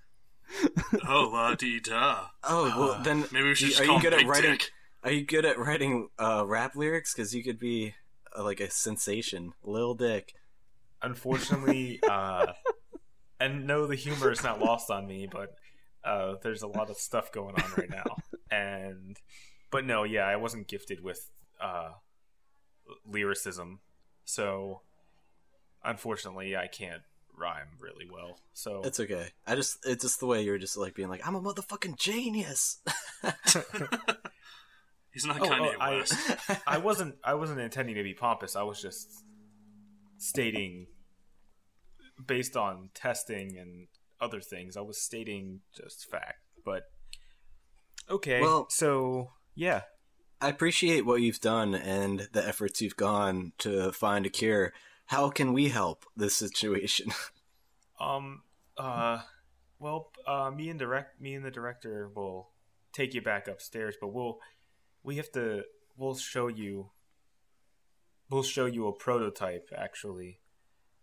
[1.09, 2.26] Oh, la di da.
[2.42, 4.50] Oh well, then Maybe we should just are call you him good at Big writing?
[4.52, 4.70] Dick.
[5.04, 7.14] Are you good at writing uh, rap lyrics?
[7.14, 7.94] Because you could be
[8.37, 10.35] uh, like a sensation, Lil Dick.
[11.02, 12.52] unfortunately, uh,
[13.40, 15.54] and no, the humor is not lost on me, but
[16.05, 18.05] uh, there's a lot of stuff going on right now,
[18.51, 19.19] and
[19.71, 21.90] but no, yeah, I wasn't gifted with uh,
[23.07, 23.81] lyricism,
[24.25, 24.83] so
[25.83, 27.03] unfortunately, I can't
[27.37, 28.38] rhyme really well.
[28.53, 29.27] So It's okay.
[29.47, 32.79] I just it's just the way you're just like being like I'm a motherfucking genius.
[35.12, 36.14] He's not Oh, Kanye oh, I- West.
[36.67, 38.55] I wasn't I wasn't intending to be pompous.
[38.57, 39.25] I was just
[40.19, 40.87] stating
[42.25, 43.88] based on testing and
[44.20, 44.77] other things.
[44.77, 46.85] I was stating just fact, but
[48.09, 48.40] okay.
[48.40, 49.83] Well- so yeah,
[50.40, 54.72] I appreciate what you've done and the efforts you've gone to find a cure.
[55.07, 57.09] How can we help this situation?
[58.00, 58.42] Um.
[58.77, 59.20] Uh.
[59.79, 62.50] Well, uh, me and direct me and the director will
[62.92, 64.40] take you back upstairs, but we'll
[65.05, 65.62] we have to
[65.96, 66.90] we'll show you
[68.31, 70.40] we'll show you a prototype actually,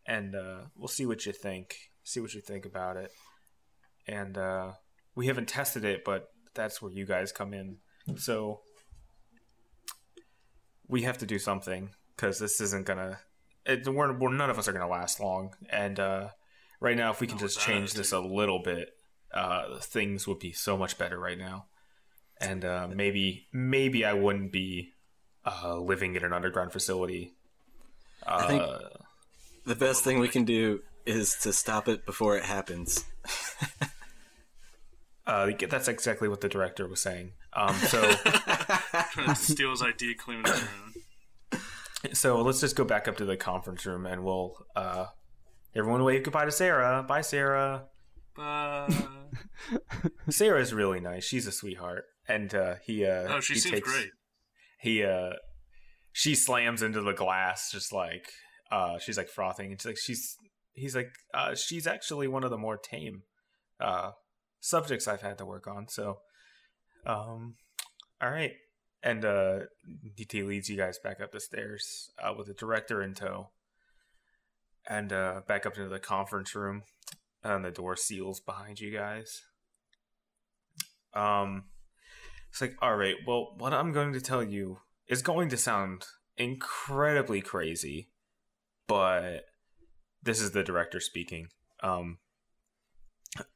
[0.05, 1.90] and uh, we'll see what you think.
[2.03, 3.11] See what you think about it,
[4.07, 4.71] and uh,
[5.15, 7.77] we haven't tested it, but that's where you guys come in.
[8.17, 8.61] So
[10.87, 13.19] we have to do something because this isn't gonna.
[13.65, 16.29] It, we're, we're none of us are gonna last long, and uh,
[16.79, 18.89] right now, if we can No, just that change this a little bit,
[19.33, 21.67] uh, things would be so much better right now.
[22.39, 24.93] And uh, maybe maybe I wouldn't be
[25.45, 27.35] uh, living in an underground facility.
[28.25, 28.63] Uh, I think
[29.65, 33.05] the best thing we can do is to stop it before it happens.
[35.27, 37.31] uh, that's exactly what the director was saying.
[37.53, 38.01] Um, so
[39.11, 40.63] Trying to steal his ID, claim it as
[42.13, 45.05] so let's just go back up to the conference room, and we'll uh,
[45.75, 47.03] everyone wave goodbye to Sarah.
[47.07, 47.83] Bye, Sarah.
[48.35, 48.89] Bye.
[50.29, 51.23] Sarah's really nice.
[51.23, 53.05] She's a sweetheart, and uh, he.
[53.05, 54.09] Uh, Oh, she he seems takes- great.
[54.79, 55.03] He.
[55.03, 55.33] Uh,
[56.11, 58.27] she slams into the glass, just like
[58.71, 60.35] uh, she's like frothing, and she's like she's.
[60.73, 63.23] He's like uh, she's actually one of the more tame
[63.79, 64.11] uh,
[64.59, 65.87] subjects I've had to work on.
[65.87, 66.19] So,
[67.05, 67.55] um,
[68.21, 68.53] all right,
[69.03, 69.59] and uh,
[70.17, 73.49] DT leads you guys back up the stairs uh, with the director in tow,
[74.87, 76.83] and uh, back up into the conference room,
[77.43, 79.41] and the door seals behind you guys.
[81.13, 81.65] Um,
[82.49, 86.05] it's like, all right, well, what I'm going to tell you is going to sound
[86.37, 88.09] incredibly crazy,
[88.87, 89.45] but
[90.23, 91.47] this is the director speaking.
[91.81, 92.19] Um,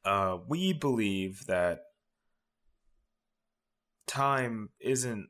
[0.03, 1.79] uh, we believe that
[4.07, 5.27] time isn't.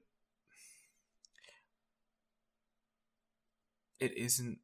[4.00, 4.60] It isn't.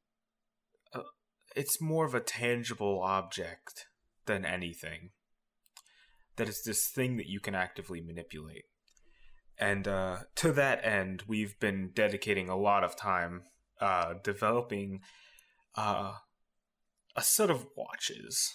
[0.93, 1.01] Uh,
[1.55, 3.87] it's more of a tangible object
[4.25, 5.11] than anything
[6.37, 8.65] that it's this thing that you can actively manipulate.
[9.57, 13.43] And uh, to that end, we've been dedicating a lot of time
[13.79, 15.01] uh, developing
[15.75, 16.13] uh,
[17.15, 18.53] a set of watches.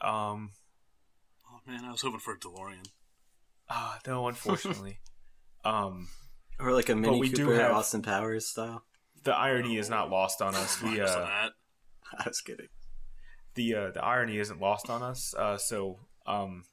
[0.00, 0.50] Um,
[1.48, 2.86] Oh man, I was hoping for a DeLorean.
[3.70, 4.98] uh, no, unfortunately.
[5.64, 6.08] um,
[6.58, 8.82] Or like a Mini we do Cooper have- Austin Powers style.
[9.24, 10.82] the irony is not lost on us.
[10.82, 11.52] We What's uh, that?
[12.18, 12.68] I was kidding.
[13.54, 15.34] the uh, the irony isn't lost on us.
[15.38, 16.64] Uh, so um,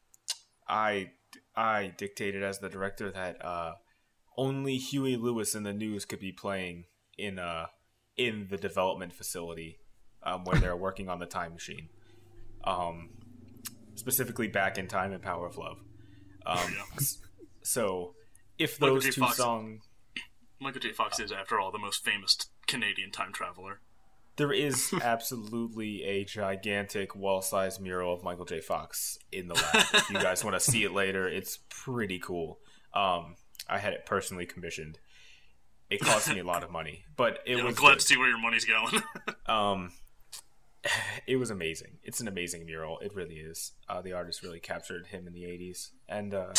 [0.68, 1.12] I
[1.56, 3.74] I dictated as the director that uh,
[4.38, 6.86] only Huey Lewis and the News could be playing
[7.18, 7.68] in uh
[8.18, 9.78] in the development facility
[10.26, 11.90] um, where they're working on the time machine.
[12.64, 13.10] Um,
[13.96, 15.78] specifically, Back in Time and Power of Love.
[16.46, 16.74] Um,
[17.64, 18.14] so
[18.60, 19.38] if those two Fox.
[19.38, 19.82] songs
[20.60, 20.92] Michael J.
[20.94, 23.82] Fox is, after all, the most famous Canadian time traveler.
[24.38, 28.62] There is absolutely a gigantic wall-sized mural of Michael J.
[28.62, 29.86] Fox in the lab.
[29.94, 32.60] if you guys want to see it later, it's pretty cool.
[32.94, 33.36] Um,
[33.70, 35.00] I had it personally commissioned.
[35.90, 38.00] It cost me a lot of money, but it Yeah, was I'm glad good.
[38.00, 39.04] to see where your money's going.
[39.46, 39.92] Um,
[41.28, 41.98] it was amazing.
[42.04, 43.00] It's an amazing mural.
[43.00, 43.74] It really is.
[43.90, 46.54] Uh, the artist really captured him in the '80s, and uh,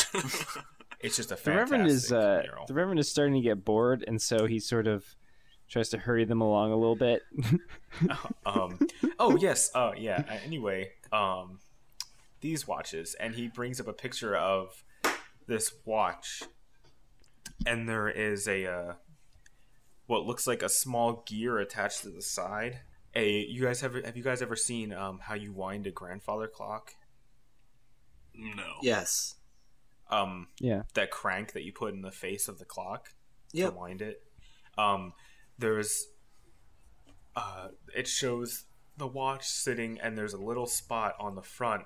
[0.99, 2.65] it's just a The Reverend is uh, mural.
[2.67, 5.05] the Reverend is starting to get bored, and so he sort of
[5.67, 7.23] tries to hurry them along a little bit.
[8.45, 8.79] um
[9.19, 11.59] oh yes uh yeah uh, anyway um
[12.41, 14.83] these watches and he brings up a picture of
[15.47, 16.43] this watch
[17.65, 18.93] and there is a uh
[20.07, 22.81] what looks like a small gear attached to the side
[23.15, 26.47] a you guys have have you guys ever seen um how you wind a grandfather
[26.47, 26.91] clock
[28.33, 28.73] no.
[28.81, 29.35] Yes.
[30.09, 33.09] um yeah, that crank that you put in the face of the clock
[33.53, 33.69] Yep.
[33.71, 34.21] to wind it.
[34.77, 35.13] Um,
[35.57, 36.07] there's,
[37.37, 38.65] uh, it shows
[38.97, 41.83] the watch sitting, and there's a little spot on the front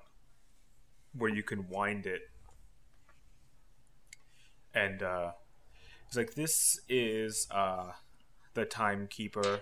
[1.13, 2.21] where you can wind it.
[4.73, 5.31] And uh,
[6.07, 7.91] it's like this is uh,
[8.55, 9.59] the timekeeper,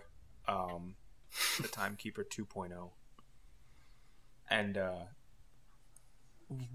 [0.47, 0.95] um,
[1.61, 2.89] the timekeeper 2.0,
[4.49, 5.05] and uh,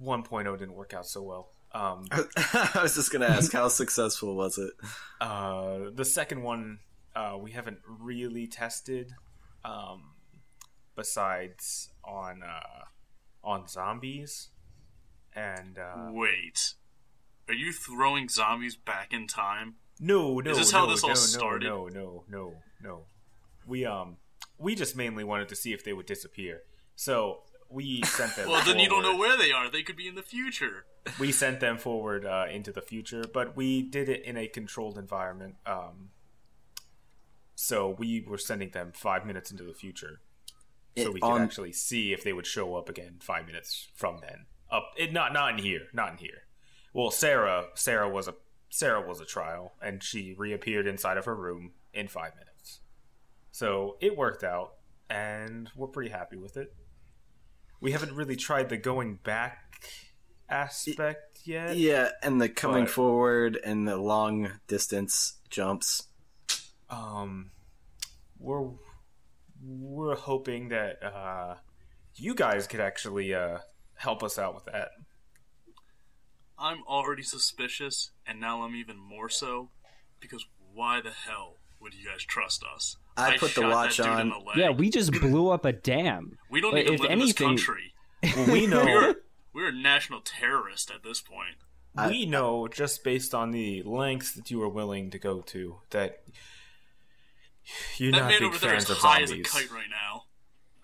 [0.02, 1.50] 1.0 didn't work out so well.
[1.72, 4.72] Um, I was just gonna ask, how successful was it?
[5.20, 6.80] Uh, the second one
[7.14, 9.12] uh, we haven't really tested,
[9.64, 10.14] um,
[10.96, 12.86] besides on uh,
[13.44, 14.48] on zombies,
[15.32, 16.74] and uh, Wait.
[17.46, 19.76] Are you throwing zombies back in time?
[20.00, 21.68] no, no, Is this how no, this all no, started?
[21.68, 23.04] No, no, no, no, no.
[23.64, 24.16] We um
[24.62, 26.62] we just mainly wanted to see if they would disappear.
[26.94, 28.48] So we sent them.
[28.50, 29.28] Well, then you don't know forward.
[29.28, 29.70] where they are.
[29.70, 30.84] They could be in the future.
[31.18, 34.96] we sent them forward uh, into the future, but we did it in a controlled
[34.98, 35.56] environment.
[35.66, 36.10] Um,
[37.54, 40.20] so we were sending them five minutes into the future,
[40.96, 43.88] so It- we could on- actually see if they would show up again five minutes
[43.94, 44.46] from then.
[44.70, 46.44] Up, it, not not in here, not in here.
[46.94, 48.34] Well, Sarah, Sarah was a
[48.70, 52.51] Sarah was a trial, and she reappeared inside of her room in five minutes.
[53.52, 54.74] So it worked out,
[55.08, 56.74] and we're pretty happy with it.
[57.80, 59.84] We haven't really tried the going back
[60.48, 61.76] aspect yet.
[61.76, 66.08] Yeah, and the coming But- forward and the long distance jumps.
[66.90, 67.50] um
[68.38, 68.68] we're
[69.64, 71.54] we're hoping that uh
[72.16, 73.58] you guys could actually uh
[73.94, 74.90] help us out with that
[76.58, 79.70] I'm already suspicious, and now I'm even more so.
[80.20, 82.96] Because why the hell would you guys trust us?
[83.16, 84.28] I put the watch on.
[84.30, 84.60] the.
[84.60, 86.38] Yeah, we just blew up a dam.
[86.50, 87.92] We don't Like, even if live in this country.
[88.36, 89.14] well, we know We're
[89.54, 91.56] we're a national terrorist at this point.
[92.08, 96.22] we know just based on the lengths that you are willing to go to that
[97.98, 99.70] you're that not man big over there is fans of high zombies as a kite
[99.72, 100.24] right now.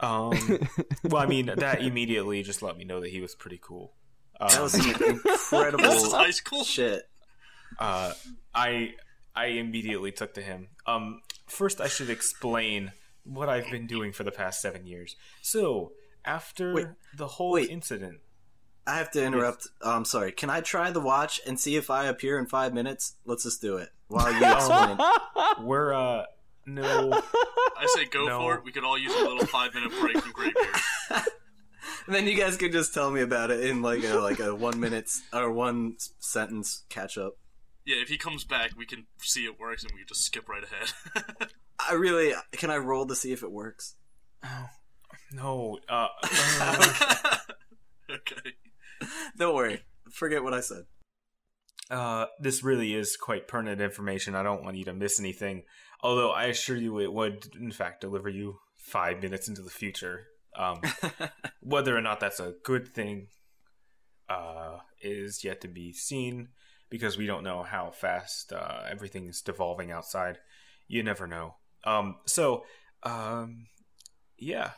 [0.01, 0.59] um
[1.11, 3.93] well i mean that immediately just let me know that he was pretty cool
[4.41, 6.63] um, That was incredible This is high school.
[6.65, 7.03] shit.
[7.79, 8.13] uh,
[8.55, 8.93] I
[9.35, 10.69] I immediately took to him.
[10.87, 12.93] Um, first, I should explain
[13.25, 15.17] what I've been doing for the past seven years.
[15.43, 15.93] So,
[16.25, 16.87] after Wait,
[17.17, 17.71] the whole wait.
[17.71, 18.19] incident,
[18.87, 19.69] I have to interrupt.
[19.83, 20.33] Oh, I'm sorry.
[20.33, 23.17] Can I try the watch and see if I appear in five minutes?
[23.27, 24.99] Let's just do it while you explain.
[25.67, 26.25] we're uh
[26.65, 28.39] no I say go No.
[28.41, 28.65] for it.
[28.65, 30.67] We could all use a little five minute break from Graybeard.
[32.07, 34.55] and then you guys can just tell me about it in like a like a
[34.55, 37.35] one minute or one sentence catch up.
[37.89, 40.47] Yeah, if he comes back, we can see it works, and we can just skip
[40.47, 41.49] right ahead.
[41.89, 43.97] I really can I roll to see if it works?
[45.33, 47.37] no uh, uh,
[48.11, 48.51] okay.
[49.39, 49.81] Don't worry.
[50.13, 50.83] Forget what I said.
[51.91, 54.35] uh this really is quite pertinent information.
[54.35, 55.63] I don't want you to miss anything.
[56.03, 60.27] Although I assure you, it would in fact deliver you five minutes into the future.
[60.55, 60.83] Um,
[61.63, 63.29] whether or not that's a good thing
[64.29, 66.49] uh, is yet to be seen
[66.91, 70.39] because we don't know how fast uh, everything's devolving outside.
[70.87, 71.57] You never know.
[71.85, 72.65] Um, so,
[73.03, 73.67] um,
[74.39, 74.73] yeah.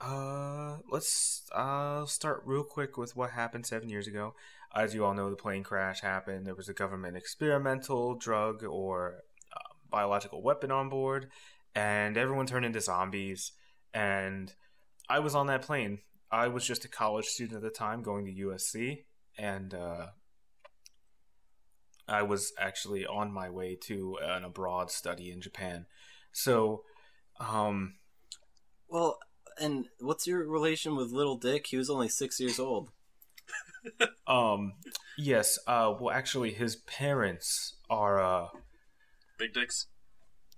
[0.00, 4.34] Uh, let's uh, start real quick with what happened seven years ago.
[4.74, 6.46] As you all know, the plane crash happened.
[6.46, 9.22] There was a government experimental drug or
[9.54, 11.28] uh, biological weapon on board,
[11.74, 13.52] and everyone turned into zombies.
[13.94, 14.52] And
[15.08, 16.00] I was on that plane.
[16.30, 19.04] I was just a college student at the time going to USC,
[19.38, 20.08] and uh,
[22.08, 25.86] I was actually on my way to an abroad study in Japan.
[26.32, 26.84] So,
[27.40, 27.94] um,
[28.88, 29.18] Well,
[29.58, 31.66] and what's your relation with Little Dick?
[31.68, 32.90] He was only six years old.
[34.26, 34.74] um,
[35.16, 38.48] yes, uh, well, actually, his parents are, uh,
[39.38, 39.86] Big dicks.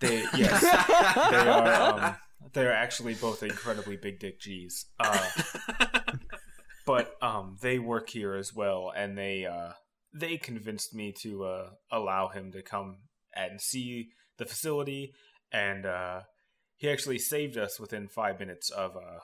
[0.01, 0.61] they, yes,
[1.31, 2.17] they are, um,
[2.53, 4.87] they're actually both incredibly big dick G's.
[5.01, 5.29] Uh,
[6.87, 9.73] but um, they work here as well, and they uh,
[10.13, 12.99] they convinced me to uh, allow him to come
[13.35, 15.13] and see the facility,
[15.53, 16.21] and uh,
[16.77, 19.21] he actually saved us within five minutes of uh,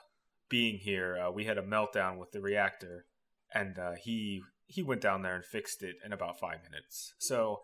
[0.49, 1.17] being here.
[1.17, 3.05] Uh, we had a meltdown with the reactor,
[3.53, 7.13] and uh, he he went down there and fixed it in about five minutes.
[7.19, 7.61] So,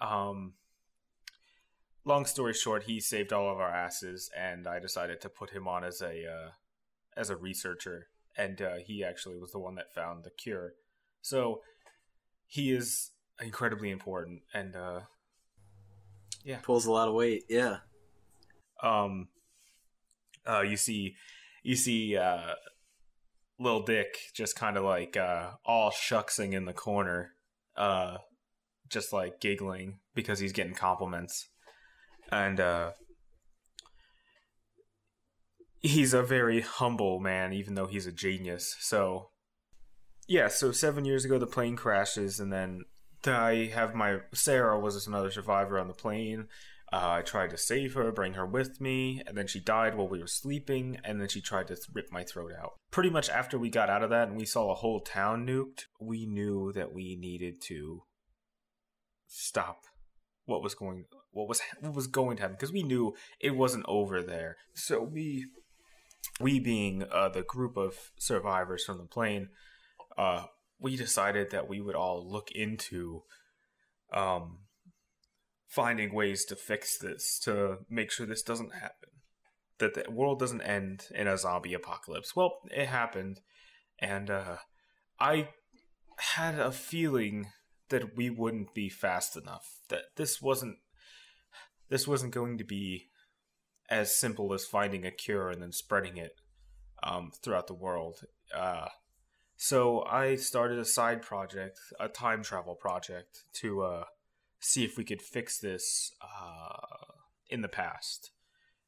[0.00, 0.54] um,
[2.04, 5.68] long story short, he saved all of our asses, and I decided to put him
[5.68, 6.50] on as a uh,
[7.16, 10.74] as a researcher, and uh, he actually was the one that found the cure.
[11.22, 11.62] So
[12.46, 15.00] he is incredibly important, and uh,
[16.44, 17.44] yeah, Pulls a lot of weight.
[17.48, 17.78] Yeah.
[18.82, 19.28] um,
[20.46, 21.16] uh, you see,
[21.62, 22.54] you see, uh,
[23.58, 27.30] Lil Dick just kind of like uh, all shucksing in the corner,
[27.76, 28.18] uh,
[28.88, 31.48] just like giggling because he's getting compliments,
[32.30, 32.90] and uh,
[35.80, 38.76] he's a very humble man, even though he's a genius.
[38.80, 39.30] So,
[40.28, 40.48] yeah.
[40.48, 42.84] So seven years ago, the plane crashes, and then
[43.26, 46.46] I have my Sarah was just another survivor on the plane.
[46.92, 50.06] Uh, I tried to save her, bring her with me, and then she died while
[50.06, 52.74] we were sleeping, and then she tried to rip my throat out.
[52.90, 55.86] Pretty much after we got out of that and we saw a whole town nuked,
[56.00, 58.02] we knew that we needed to
[59.26, 59.80] stop
[60.44, 63.84] what was going what was what was going to happen because we knew it wasn't
[63.88, 64.56] over there.
[64.74, 65.46] So we
[66.40, 69.48] we being uh, the group of survivors from the plane,
[70.16, 70.44] uh,
[70.78, 73.22] we decided that we would all look into
[74.12, 74.58] um,
[75.68, 79.10] finding ways to fix this to make sure this doesn't happen.
[79.78, 82.36] that the world doesn't end in a zombie apocalypse.
[82.36, 83.40] Well, it happened,
[83.98, 84.58] and uh,
[85.18, 85.48] I
[86.18, 87.46] had a feeling
[87.88, 89.80] that we wouldn't be fast enough.
[89.88, 90.76] That this wasn't
[91.88, 93.08] this wasn't going to be
[93.90, 96.32] as simple as finding a cure and then spreading it
[97.02, 98.20] um, throughout the world.
[98.54, 98.88] Uh,
[99.56, 104.04] so I started a side project, a time travel project, to uh,
[104.60, 107.12] see if we could fix this uh,
[107.48, 108.30] in the past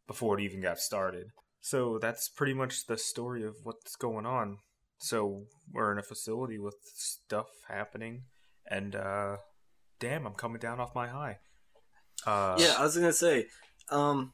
[0.06, 1.28] before it even got started.
[1.60, 4.58] So that's pretty much the story of what's going on.
[4.98, 8.22] So we're in a facility with stuff happening,
[8.70, 9.36] and uh,
[10.00, 11.38] damn, I'm coming down off my high.
[12.26, 13.46] Uh, yeah, I was gonna say,
[13.90, 14.32] um,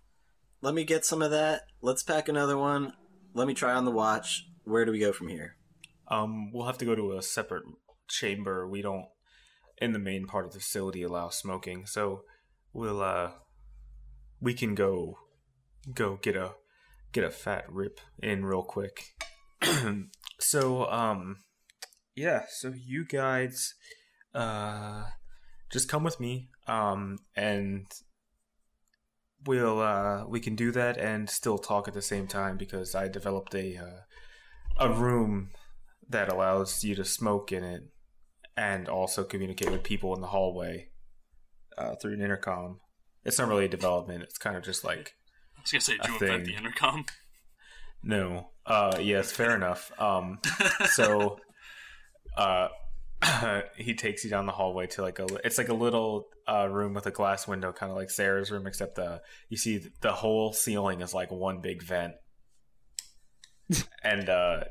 [0.60, 1.62] let me get some of that.
[1.80, 2.92] Let's pack another one.
[3.34, 4.44] Let me try on the watch.
[4.64, 5.56] Where do we go from here?
[6.12, 7.64] Um, we'll have to go to a separate
[8.06, 8.68] chamber.
[8.68, 9.06] We don't,
[9.78, 11.86] in the main part of the facility, allow smoking.
[11.86, 12.24] So
[12.74, 13.30] we'll, uh,
[14.38, 15.16] we can go,
[15.94, 16.50] go get a,
[17.12, 19.14] get a fat rip in real quick.
[20.38, 21.38] so, um,
[22.14, 22.42] yeah.
[22.50, 23.72] So you guys,
[24.34, 25.04] uh,
[25.70, 26.50] just come with me.
[26.66, 27.86] Um, and
[29.46, 33.08] we'll, uh, we can do that and still talk at the same time because I
[33.08, 34.00] developed a, uh,
[34.78, 35.52] a room
[36.08, 37.82] that allows you to smoke in it
[38.56, 40.88] and also communicate with people in the hallway
[41.78, 42.80] uh, through an intercom.
[43.24, 44.22] It's not really a development.
[44.22, 45.14] It's kind of just like
[45.56, 47.04] I was gonna say, did you invent the intercom?
[48.02, 48.48] no.
[48.64, 49.90] Uh, yes, fair enough.
[49.98, 50.38] Um,
[50.90, 51.38] so,
[52.36, 52.68] uh,
[53.76, 55.26] he takes you down the hallway to like a.
[55.44, 58.66] It's like a little uh, room with a glass window, kind of like Sarah's room,
[58.66, 62.14] except the you see the whole ceiling is like one big vent,
[64.04, 64.64] and uh,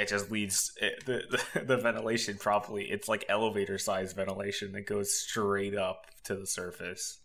[0.00, 1.22] it just leads it, the,
[1.54, 6.46] the the ventilation probably it's like elevator size ventilation that goes straight up to the
[6.46, 7.20] surface.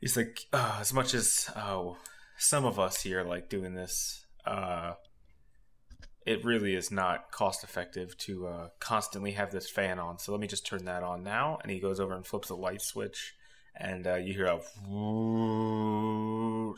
[0.00, 1.96] He's like, uh, as much as oh,
[2.38, 4.92] some of us here like doing this, uh,
[6.26, 10.18] it really is not cost effective to uh, constantly have this fan on.
[10.18, 11.58] So let me just turn that on now.
[11.62, 13.34] And he goes over and flips a light switch,
[13.74, 14.60] and uh, you hear a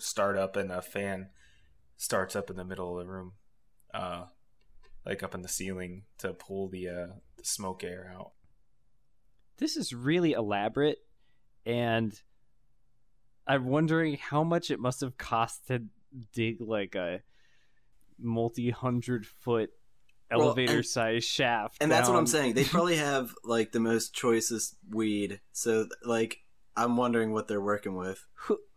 [0.00, 1.30] start up, and a fan
[1.96, 3.32] starts up in the middle of the room,
[3.94, 4.24] uh,
[5.06, 8.32] like up in the ceiling to pull the, uh, the smoke air out.
[9.58, 10.98] This is really elaborate,
[11.66, 12.12] and
[13.46, 15.82] I'm wondering how much it must have cost to
[16.32, 17.22] dig like a
[18.20, 19.70] multi hundred foot
[20.30, 21.76] Well, elevator and- size shaft.
[21.80, 22.54] And that's what I'm saying.
[22.54, 25.40] They probably have like the most choicest weed.
[25.52, 26.38] So like
[26.76, 28.24] I'm wondering what they're working with.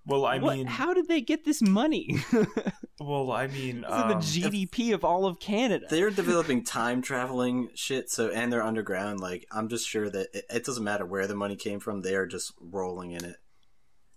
[0.06, 2.18] Well, I What- mean, how did they get this money?
[3.02, 5.86] this well, I mean, is um, the GDP of all of Canada.
[5.90, 8.10] They're developing time traveling shit.
[8.10, 9.20] So and they're underground.
[9.20, 12.02] Like I'm just sure that it, it doesn't matter where the money came from.
[12.02, 13.38] They are just rolling in it.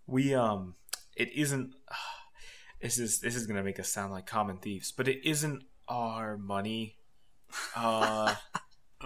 [0.06, 0.74] we um,
[1.16, 1.74] it isn't.
[2.82, 6.36] This is this is gonna make us sound like common thieves, but it isn't our
[6.36, 6.96] money.
[7.74, 8.34] Uh,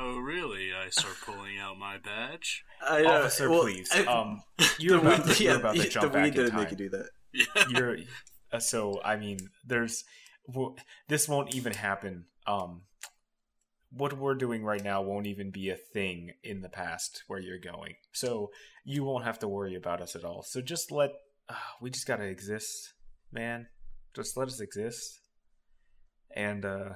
[0.01, 0.71] Oh, really?
[0.73, 2.65] I start pulling out my badge.
[2.87, 3.11] I know.
[3.23, 3.91] officer, Well, please.
[3.93, 4.43] I- um,
[4.79, 6.61] you're the about weed- to, you're about to the jump weed back in didn't time.
[6.61, 7.09] make you do that.
[7.33, 7.65] Yeah.
[7.71, 8.01] you're uh,
[8.59, 10.05] so i mean there's
[11.09, 12.83] this won't even happen um
[13.91, 17.59] what we're doing right now won't even be a thing in the past where you're
[17.59, 17.95] going.
[18.13, 18.51] So
[18.85, 20.43] you won't have to worry about us at all.
[20.43, 21.11] So just let
[21.49, 22.93] uh, we just gotta exist
[23.33, 23.67] man.
[24.15, 25.21] Just let us exist.
[26.35, 26.91] And uh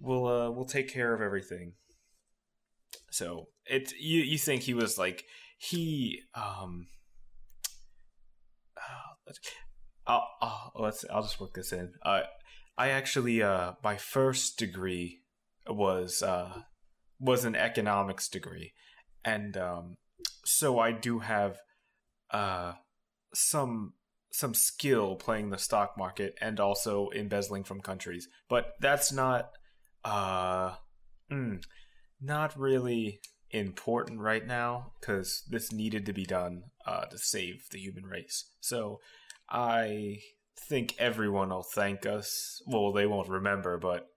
[0.00, 1.74] we'll uh we'll take care of everything.
[3.10, 5.24] So it you you think he was like
[5.58, 6.86] he um
[10.08, 11.92] I'll, let's I'll just work this in.
[12.02, 12.22] Uh,
[12.76, 15.22] I actually uh my first degree
[15.68, 16.62] was uh
[17.20, 18.72] was an economics degree,
[19.24, 19.96] and um
[20.44, 21.58] so I do have
[22.30, 22.74] uh
[23.34, 23.94] some
[24.30, 29.50] some skill playing the stock market and also embezzling from countries, but that's not
[30.04, 30.74] uh
[31.30, 31.62] mm,
[32.20, 37.78] not really important right now because this needed to be done uh, to save the
[37.78, 38.50] human race.
[38.60, 39.00] So
[39.50, 40.18] I
[40.68, 42.62] think everyone will thank us.
[42.66, 44.08] Well, they won't remember, but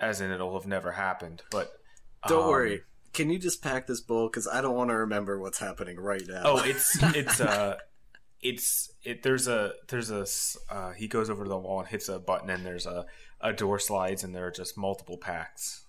[0.00, 1.42] as in it'll have never happened.
[1.50, 1.72] But
[2.28, 2.82] Don't um, worry.
[3.12, 4.28] Can you just pack this bowl?
[4.28, 6.42] Because I don't want to remember what's happening right now.
[6.44, 7.76] Oh, it's it's uh
[8.40, 10.26] it's it there's a there's a
[10.70, 13.06] uh he goes over to the wall and hits a button and there's a
[13.40, 15.86] a door slides and there are just multiple packs.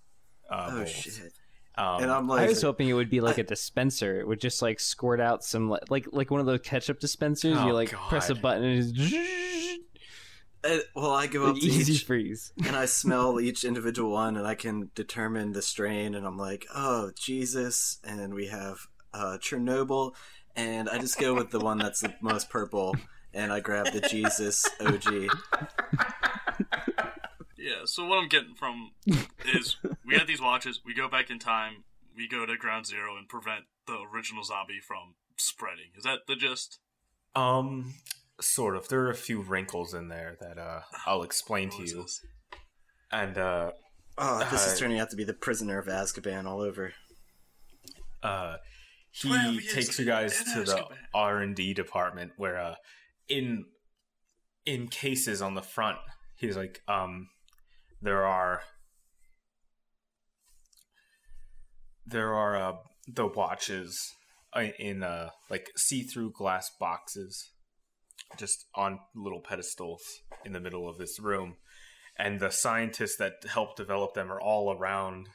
[0.49, 0.89] Uh, oh bowls.
[0.89, 1.33] shit.
[1.77, 4.19] Um, And I'm like, I was hoping it would be like a dispenser.
[4.19, 7.57] It would just like squirt out some li- like like one of those ketchup dispensers.
[7.57, 9.13] Oh, you like press a button and it's
[10.63, 12.51] Uh, well, I go up to easy each, freeze.
[12.65, 16.65] and I smell each individual one, and I can determine the strain, and I'm like,
[16.73, 17.99] oh Jesus!
[18.03, 18.77] And we have
[19.13, 20.15] uh, Chernobyl,
[20.55, 22.95] and I just go with the one that's the most purple,
[23.31, 25.29] and I grab the Jesus OG.
[27.65, 28.91] Yeah, so what I'm getting from
[29.55, 31.83] is we have these watches, we go back in time,
[32.15, 35.87] we go to ground zero and prevent the original zombie from spreading.
[35.97, 36.77] Is that the gist?
[37.35, 37.95] Um,
[38.39, 38.87] sort of.
[38.87, 42.05] There are a few wrinkles in there that uh I'll explain to you.
[43.11, 43.71] And uh,
[44.17, 46.93] Oh, this uh, is turning out to be the prisoner of Azkaban all over.
[48.21, 48.57] uh,
[49.11, 50.85] he takes you guys in to the
[51.15, 52.75] R and D department where uh,
[53.27, 53.65] in
[54.65, 55.97] in cases on the front,
[56.35, 57.29] he's like, um,
[58.01, 58.61] there are
[62.05, 62.75] there are uh,
[63.07, 64.13] the watches
[64.53, 67.51] uh, in uh like see-through glass boxes
[68.37, 70.01] just on little pedestals
[70.43, 71.55] in the middle of this room.
[72.17, 75.27] And the scientists that helped develop them are all around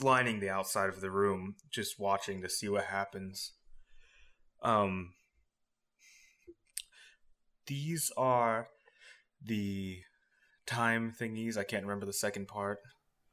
[0.00, 3.52] lining the outside of the room just watching to see what happens.
[4.62, 5.10] Um
[7.66, 8.68] these are
[9.44, 9.98] the
[10.68, 12.80] time thingies i can't remember the second part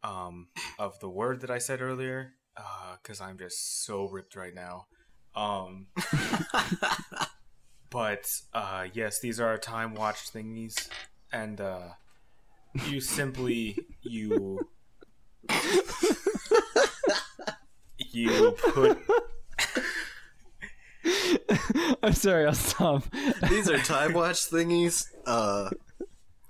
[0.04, 0.48] um
[0.80, 4.86] of the word that i said earlier uh cuz i'm just so ripped right now
[5.36, 5.88] um
[7.90, 10.88] but uh yes these are time watch thingies
[11.34, 11.90] and uh
[12.88, 14.60] you simply you
[18.12, 18.98] you put
[22.02, 23.04] I'm sorry, I'll stop.
[23.50, 25.08] These are time watch thingies.
[25.26, 25.70] Uh,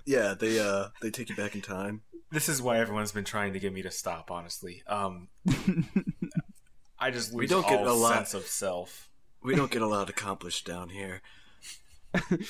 [0.06, 2.02] yeah, they uh they take you back in time.
[2.32, 5.28] this is why everyone's been trying to get me to stop honestly um
[6.98, 9.08] i just lose We don't get all a lot- sense of self
[9.42, 11.20] We don't get a lot accomplished down here.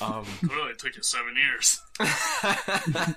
[0.01, 1.81] um Well, it took you seven years.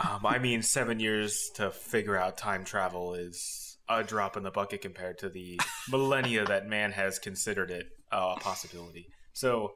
[0.00, 4.50] Um, I mean, seven years to figure out time travel is a drop in the
[4.50, 5.58] bucket compared to the
[5.88, 9.06] millennia that man has considered it uh, a possibility.
[9.34, 9.74] So,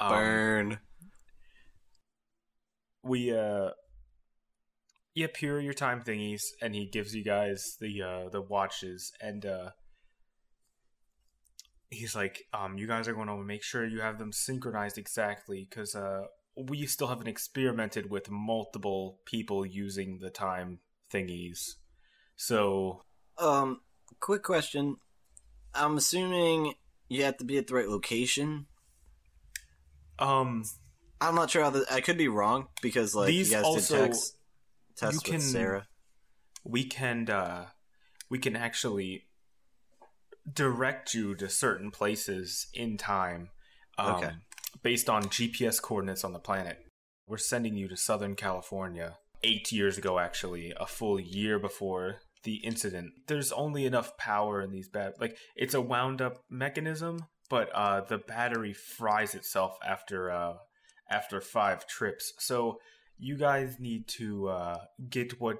[0.00, 0.78] um, Burn.
[3.08, 3.70] We uh,
[5.14, 9.12] yep, here are your time thingies, and he gives you guys the uh, the watches,
[9.20, 9.70] and uh,
[11.90, 15.66] he's like, um, you guys are going to make sure you have them synchronized exactly
[15.68, 16.24] because uh,
[16.56, 20.80] we still haven't experimented with multiple people using the time
[21.12, 21.74] thingies.
[22.36, 23.02] So,
[23.38, 23.80] Um,
[24.20, 24.96] quick question.
[25.74, 26.74] I'm assuming
[27.08, 28.66] you have to be at the right location.
[30.18, 30.64] um,
[31.20, 31.84] I'm not sure how the.
[31.90, 34.36] I could be wrong because like These you guys also- did text
[34.96, 35.86] test you with can- Sarah.
[36.64, 37.66] we can uh,
[38.30, 39.24] we can actually
[40.52, 43.50] direct you to certain places in time
[43.98, 44.30] um, Okay.
[44.82, 46.78] based on GPS coordinates on the planet.
[47.26, 52.56] We're sending you to Southern California eight years ago, actually, a full year before the
[52.64, 53.12] incident.
[53.26, 58.00] There's only enough power in these bat like it's a wound up mechanism, but uh,
[58.02, 60.54] the battery fries itself after uh,
[61.10, 62.32] after five trips.
[62.38, 62.78] So
[63.18, 64.78] you guys need to uh,
[65.08, 65.56] get what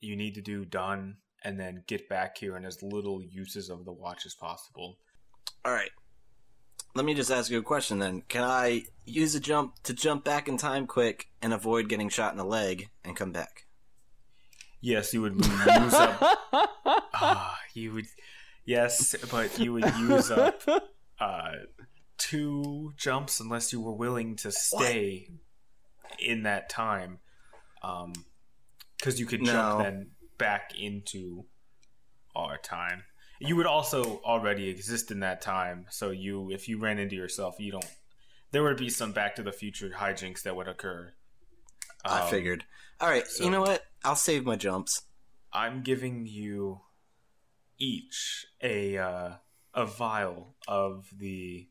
[0.00, 3.84] you need to do done and then get back here in as little uses of
[3.84, 4.98] the watch as possible.
[5.64, 5.90] All right.
[6.94, 8.22] Let me just ask you a question then.
[8.22, 12.32] Can I use a jump to jump back in time quick and avoid getting shot
[12.32, 13.66] in the leg and come back?
[14.80, 16.22] Yes, you would use up.
[17.18, 18.04] Ah, you would.
[18.66, 20.60] Yes, but you would use up
[21.18, 21.50] uh,
[22.30, 25.28] two jumps unless you were willing to stay
[26.18, 27.18] in that time.
[27.82, 28.12] Um,
[28.98, 31.44] because you could jump then back into
[32.34, 33.04] our time.
[33.38, 37.56] You would also already exist in that time, so you, if you ran into yourself,
[37.58, 37.84] you don't.
[38.52, 41.12] There would be some Back to the Future hijinks that would occur.
[42.04, 42.64] I Um, figured.
[43.00, 43.26] All right.
[43.26, 43.84] so- you know what?
[44.04, 45.02] I'll save my jumps.
[45.52, 46.80] I'm giving you
[47.78, 49.30] each a uh,
[49.74, 51.68] a vial of the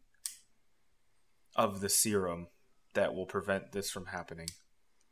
[1.56, 2.47] of the serum
[2.93, 4.47] that will prevent this from happening.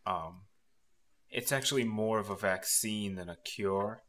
[0.05, 0.41] Um,
[1.29, 4.03] it's actually more of a vaccine than a cure.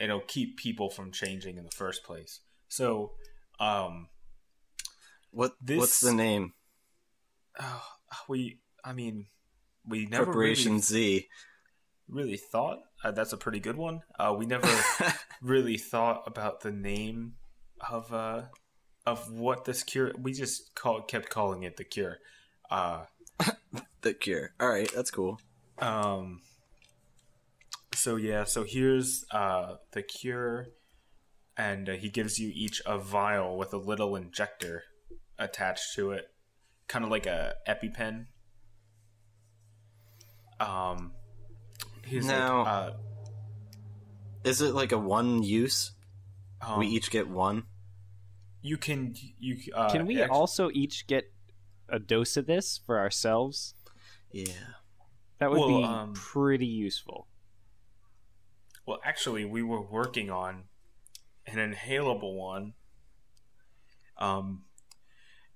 [0.00, 2.40] It'll keep people from changing in the first place.
[2.68, 3.12] So,
[3.60, 4.08] um,
[5.30, 6.52] What This- what's the name?
[7.58, 7.84] oh,
[8.28, 9.28] we, I mean,
[9.86, 11.28] we never Corporation really Z.
[12.08, 14.02] really thought uh, that's a pretty good one.
[14.18, 14.68] Uh, we never
[15.42, 17.36] really thought about the name
[17.90, 18.42] of uh
[19.06, 20.12] of what this cure.
[20.20, 22.18] We just call kept calling it the cure.
[22.70, 23.04] Uh,
[24.02, 24.52] the cure.
[24.60, 25.40] All right, that's cool.
[25.78, 26.40] um.
[27.94, 30.68] So yeah, so here's uh the cure,
[31.56, 34.84] and uh, he gives you each a vial with a little injector
[35.38, 36.28] attached to it,
[36.88, 38.26] kind of like a EpiPen.
[40.60, 41.12] Um,
[42.06, 42.92] he's Now- like, uh,
[44.44, 45.92] Is it like a one use?
[46.78, 47.64] we um, each get one.
[48.62, 51.32] You can you uh, Can we act- also each get
[51.88, 53.74] a dose of this for ourselves,
[54.30, 54.46] Yeah.
[55.38, 57.26] that would Well, be um, pretty useful.
[58.86, 60.64] Well, actually, we were working on
[61.46, 62.74] an inhalable one.
[64.18, 64.64] Um,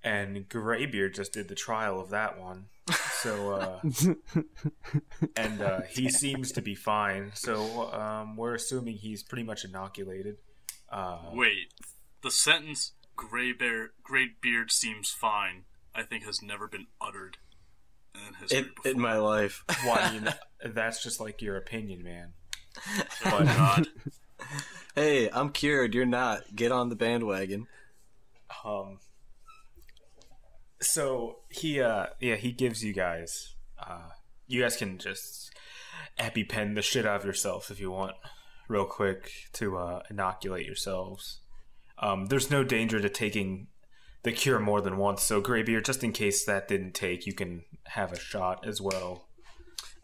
[0.03, 2.65] and Graybeard just did the trial of that one.
[3.21, 3.79] So, uh,
[5.35, 7.31] and uh, he seems to be fine.
[7.33, 10.37] So, um, we're assuming he's pretty much inoculated.
[10.89, 11.73] Uh, Wait,
[12.21, 17.37] the sentence "Gray Bear, Great Beard seems fine," I think has never been uttered
[18.15, 18.91] in history In, before.
[18.91, 19.63] in my life.
[19.83, 20.31] why you know,
[20.63, 22.33] that's just like your opinion, man.
[23.25, 23.87] oh my god!
[24.95, 25.93] hey, I'm cured.
[25.93, 26.55] You're not.
[26.55, 27.67] Get on the bandwagon.
[28.63, 28.99] Um.
[30.79, 33.55] So he, uh, yeah, he gives you guys.
[33.79, 34.09] Uh,
[34.47, 35.51] you guys can just
[36.19, 38.15] epipen the shit out of yourself if you want,
[38.67, 41.39] real quick to uh, inoculate yourselves.
[41.99, 43.67] Um, there's no danger to taking
[44.23, 45.23] the cure more than once.
[45.23, 49.27] So Graybeard, just in case that didn't take, you can have a shot as well.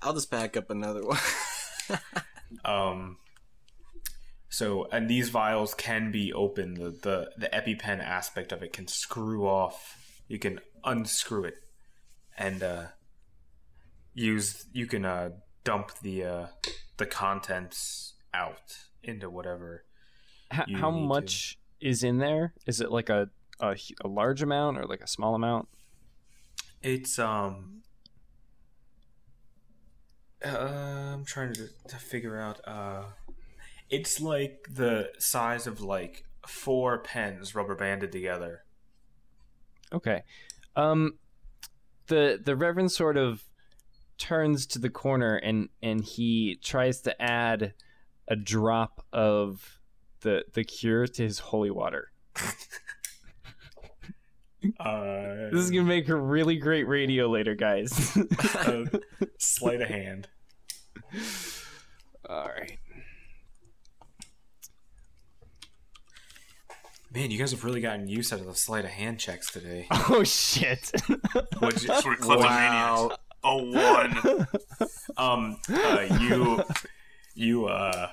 [0.01, 1.19] I'll just pack up another one.
[2.63, 3.17] Um,
[4.49, 6.75] so, and these vials can be open.
[6.75, 9.97] The, the the EpiPen aspect of it can screw off.
[10.27, 11.55] You can unscrew it,
[12.37, 12.83] and uh,
[14.13, 14.65] use.
[14.71, 15.31] You can uh,
[15.63, 16.47] dump the uh,
[16.97, 19.85] the contents out into whatever.
[20.53, 21.55] H- you how need to.
[21.83, 22.53] Is in there?
[22.65, 23.29] Is it like a,
[23.59, 25.67] a a large amount or like a small amount?
[26.81, 27.81] It's um.
[30.43, 32.59] Uh, I'm trying to to figure out.
[32.65, 33.03] Uh,
[33.89, 38.63] it's like the size of like four pens rubber banded together.
[39.93, 40.23] Okay.
[40.75, 41.19] Um
[42.07, 43.43] the the reverend sort of
[44.17, 47.73] turns to the corner and and he tries to add
[48.27, 49.79] a drop of
[50.23, 52.11] the the cure to his holy water.
[54.79, 58.15] Uh, This is going to make a really great radio later, guys.
[58.55, 58.85] uh,
[59.37, 60.29] sleight of hand.
[62.29, 62.77] All right.
[67.13, 69.87] Man, you guys have really gotten used out of the sleight of hand checks today.
[69.91, 70.91] Oh shit.
[71.59, 73.17] What'd you, Sort of kleptomaniacs.
[73.43, 74.47] A one.
[75.17, 76.63] um, uh, you,
[77.35, 78.09] you, uh,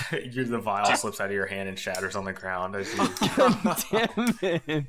[0.12, 3.08] you the vial slips out of your hand and shatters on the ground as you.
[3.90, 4.84] Damn it.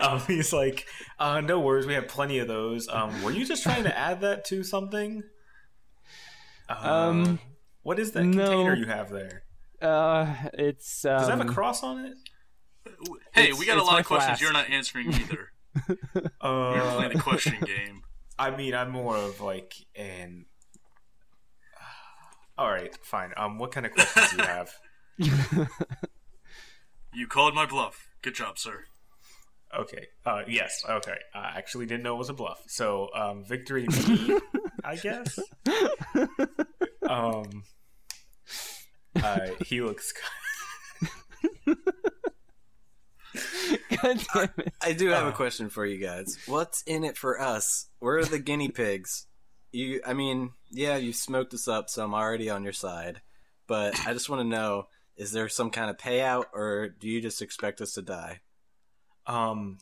[0.00, 0.86] Um, he's like,
[1.18, 2.88] uh, no worries, we have plenty of those.
[2.88, 5.22] Um, were you just trying to add that to something?
[6.68, 7.38] Uh, Um,
[7.82, 8.44] what is that no.
[8.44, 9.42] container you have there?
[9.82, 12.14] Uh it's um, Does it have a cross on it?
[13.34, 14.42] Hey, It's- we got a lot of questions flask.
[14.42, 15.50] you're not answering either.
[15.88, 15.96] You're
[16.80, 18.02] playing the Uh, question game.
[18.38, 20.46] I mean, I'm more of like an.
[22.58, 23.32] All right, fine.
[23.36, 25.68] Um, what kind of questions do you have?
[27.14, 28.08] You called my bluff.
[28.20, 28.84] Good job, sir.
[29.74, 30.08] Okay.
[30.26, 30.84] Uh, yes.
[30.86, 31.16] Okay.
[31.34, 32.62] I actually didn't know it was a bluff.
[32.66, 34.38] So, um, victory me,
[34.84, 35.38] I guess.
[37.08, 37.62] Um,
[39.22, 40.12] uh, he looks.
[44.02, 44.74] God damn it.
[44.82, 45.32] I do have a Uh.
[45.32, 46.38] question for you guys.
[46.46, 47.86] What's in it for us?
[48.00, 49.26] We're the guinea pigs.
[49.72, 53.20] You, I mean, yeah, you smoked us up, so I'm already on your side.
[53.66, 54.86] But I just want to know:
[55.16, 58.40] is there some kind of payout, or do you just expect us to die?
[59.26, 59.78] Um.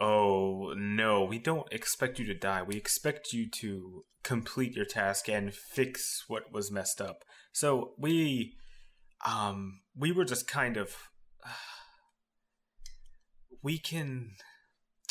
[0.00, 2.62] Oh no, we don't expect you to die.
[2.62, 7.24] We expect you to complete your task and fix what was messed up.
[7.52, 8.54] So we,
[9.26, 10.96] um, we were just kind of.
[13.62, 14.30] we can.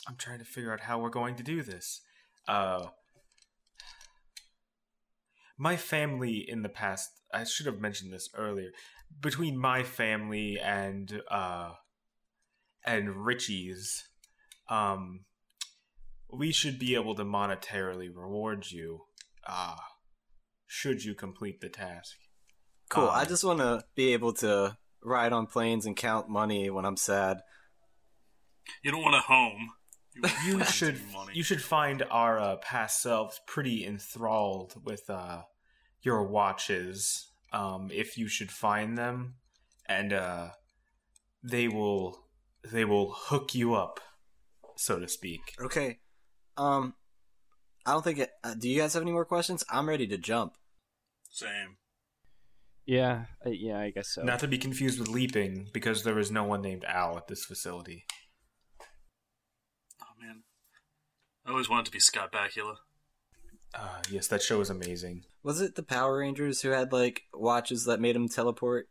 [0.08, 2.02] I'm trying to figure out how we're going to do this.
[2.48, 2.88] Uh.
[5.62, 8.72] My family in the past, I should have mentioned this earlier.
[9.22, 11.74] Between my family and uh
[12.84, 14.08] and Richie's,
[14.68, 15.26] um,
[16.34, 19.02] we should be able to monetarily reward you,
[19.46, 19.76] uh,
[20.66, 22.16] should you complete the task.
[22.90, 23.04] Cool.
[23.04, 26.86] Um, I just want to be able to ride on planes and count money when
[26.86, 27.42] I'm sad.
[28.84, 29.70] You don't want a home.
[30.16, 31.00] You, you should
[31.34, 35.44] you should find our uh, past selves pretty enthralled with uh,
[36.02, 37.32] your watches.
[37.54, 39.36] Um, if you should find them,
[39.88, 40.50] and uh,
[41.44, 42.28] they will
[42.64, 44.00] they will hook you up,
[44.78, 45.42] so to speak.
[45.62, 46.00] Okay.
[46.58, 46.94] Um,
[47.86, 48.30] I don't think it.
[48.44, 49.64] Uh, do you guys have any more questions?
[49.70, 50.54] I'm ready to jump.
[51.30, 51.78] Same.
[52.86, 54.24] Yeah, uh, yeah, I guess so.
[54.24, 57.46] Not to be confused with leaping, because there is no one named Al at this
[57.46, 58.06] facility.
[60.02, 60.44] Oh man,
[61.46, 62.76] I always wanted to be Scott Bakula.
[63.74, 65.24] Uh, yes, that show was amazing.
[65.44, 68.90] Was it the Power Rangers who had like watches that made them teleport?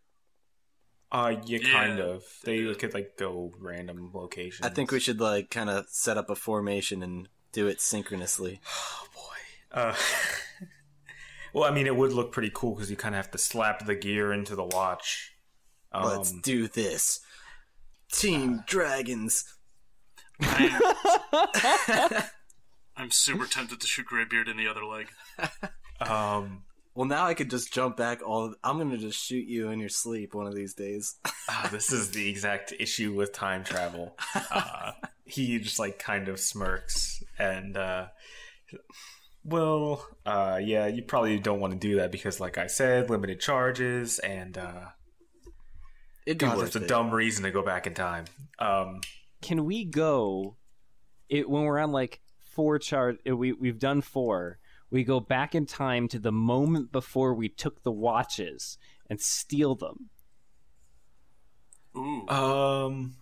[1.12, 2.04] Uh, yeah, kind Yeah.
[2.04, 2.22] of.
[2.44, 4.64] They could like go random locations.
[4.66, 8.60] I think we should like kind of set up a formation and do it synchronously.
[8.72, 9.80] Oh boy.
[9.80, 9.94] Uh,
[11.52, 13.84] well, I mean, it would look pretty cool because you kind of have to slap
[13.86, 15.32] the gear into the watch.
[15.92, 17.20] Um, Let's do this.
[18.12, 19.44] Team Dragons.
[23.00, 25.08] I'm super tempted to shoot Graybeard in the other leg.
[26.00, 26.62] Um,
[26.94, 28.20] Well, now I could just jump back.
[28.26, 31.16] All I'm gonna just shoot you in your sleep one of these days.
[31.48, 34.16] ah, this is the exact issue with time travel.
[34.50, 34.92] Uh,
[35.24, 38.06] he just like kind of smirks and, uh,
[39.44, 43.40] well, uh, yeah, you probably don't want to do that because, like I said, limited
[43.40, 44.86] charges and uh,
[46.26, 46.88] It'd dude, be it's a it.
[46.88, 48.24] dumb reason to go back in time.
[48.58, 49.00] Um,
[49.42, 50.56] Can we go
[51.28, 52.20] it when we're on like
[52.50, 54.58] four chart uh, we we've done four.
[54.90, 58.76] We go back in time to the moment before we took the watches
[59.08, 60.10] and steal them.
[61.96, 62.28] Ooh.
[62.28, 63.14] um,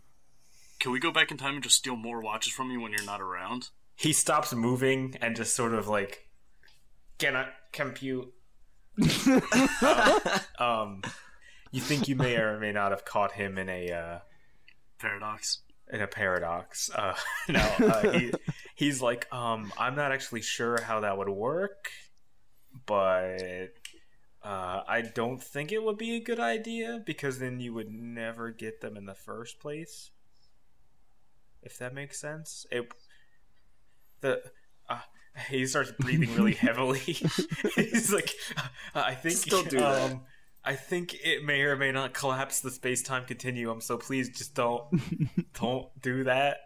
[0.79, 3.05] Can we go back in time and just steal more watches from you when you're
[3.05, 3.70] not around?
[3.97, 6.29] he stops moving and just sort of like
[7.18, 8.33] cannot compute.
[9.83, 11.03] Uh, um,
[11.72, 14.18] you think you may or may not have caught him in a uh,
[15.01, 15.62] Paradox.
[15.93, 16.91] in a paradox.
[16.95, 17.14] Uh,
[17.49, 18.33] no, uh, he,
[18.79, 21.91] he's like, um, I'm not actually sure how that would work,
[22.87, 23.72] but
[24.43, 28.53] uh, I don't think it would be a good idea because then you would never
[28.53, 30.12] get them in the first place.
[31.61, 32.89] If that makes sense, it
[34.20, 34.41] the.
[34.89, 35.01] Uh,
[35.51, 36.99] he starts breathing really heavily.
[37.74, 38.33] He's like,
[38.95, 40.12] uh, I think Still do that.
[40.12, 40.20] um,
[40.64, 43.81] I think it may or may not collapse the space time continuum.
[43.81, 44.85] So please, just don't,
[45.61, 46.59] don't do that.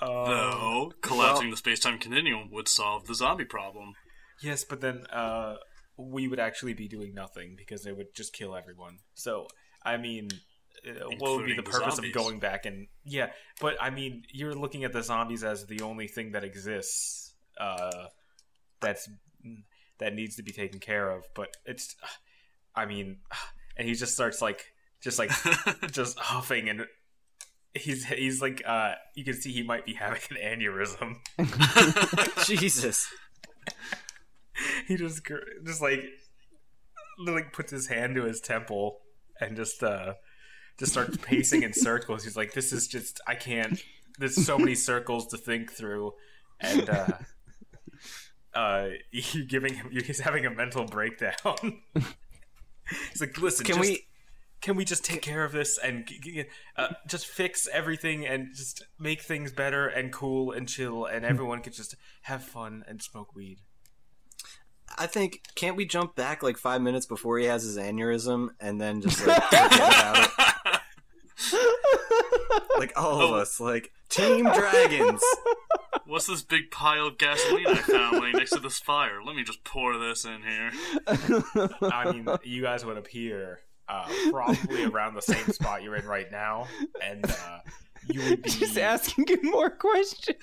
[0.00, 3.94] Um, Though, collapsing the space time continuum would solve the zombie problem.
[4.42, 5.56] Yes, but then uh,
[5.96, 8.98] we would actually be doing nothing because it would just kill everyone.
[9.14, 9.48] So,
[9.84, 10.28] I mean,
[10.86, 12.14] uh, what would be the the purpose zombies.
[12.14, 13.30] of going back and yeah?
[13.60, 17.34] But I mean, you're looking at the zombies as the only thing that exists.
[17.60, 18.06] Uh,
[18.80, 19.08] that's
[19.98, 21.24] that needs to be taken care of.
[21.34, 21.96] But it's,
[22.74, 23.18] I mean,
[23.76, 25.30] and he just starts like, just like,
[25.90, 26.86] just huffing and.
[27.74, 31.16] He's he's like uh you can see he might be having an aneurysm.
[32.46, 33.08] Jesus.
[34.86, 35.22] he just
[35.64, 36.02] just like
[37.18, 38.98] like puts his hand to his temple
[39.40, 40.14] and just uh
[40.78, 42.24] just starts pacing in circles.
[42.24, 43.82] He's like, "This is just I can't.
[44.18, 46.12] There's so many circles to think through,"
[46.60, 47.06] and uh,
[48.54, 49.90] uh, you're giving him.
[49.90, 51.34] He's having a mental breakdown.
[51.94, 54.06] he's like, "Listen, Can just, we-
[54.60, 56.08] Can we just take care of this and
[56.76, 61.62] uh, just fix everything and just make things better and cool and chill and everyone
[61.62, 63.58] could just have fun and smoke weed?
[64.96, 68.80] I think can't we jump back like five minutes before he has his aneurysm and
[68.80, 69.42] then just like?
[72.78, 75.22] Like all of us, like Team Dragons.
[76.06, 79.20] What's this big pile of gasoline I found laying next to this fire?
[79.22, 80.70] Let me just pour this in here.
[81.82, 86.30] I mean, you guys would appear uh, probably around the same spot you're in right
[86.30, 86.66] now,
[87.02, 87.58] and uh,
[88.08, 90.36] you would be Just asking him more questions.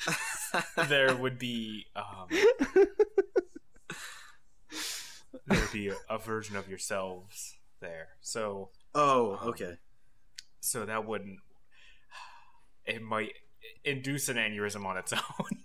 [0.87, 2.27] there would be um,
[5.47, 8.09] there would be a, a version of yourselves there.
[8.21, 9.77] So Oh, okay.
[10.59, 11.39] so that wouldn't
[12.85, 13.33] it might
[13.83, 15.59] induce an aneurysm on its own.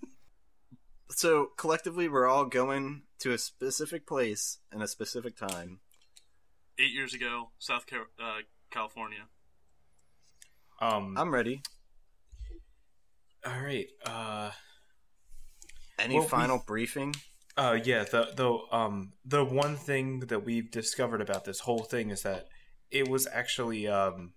[1.10, 5.80] So collectively, we're all going to a specific place and a specific time.
[6.80, 8.38] Eight years ago, South Car- uh,
[8.70, 9.26] California.
[10.80, 11.62] Um, I'm ready.
[13.44, 13.86] all right.
[14.06, 14.50] Uh,
[15.98, 17.14] Any Well, we- final briefing?
[17.56, 22.08] Uh yeah, the the um the one thing that we've discovered about this whole thing
[22.10, 22.48] is that
[22.90, 24.32] it was actually um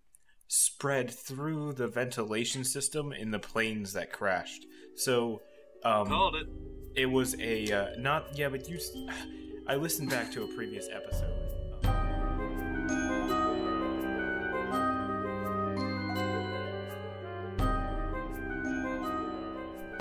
[0.50, 4.66] spread through the ventilation system in the planes that crashed.
[4.98, 5.42] So
[5.86, 6.48] um Called it.
[6.96, 8.78] it was a uh, not yeah, but you
[9.68, 11.63] I listened back to a previous episode.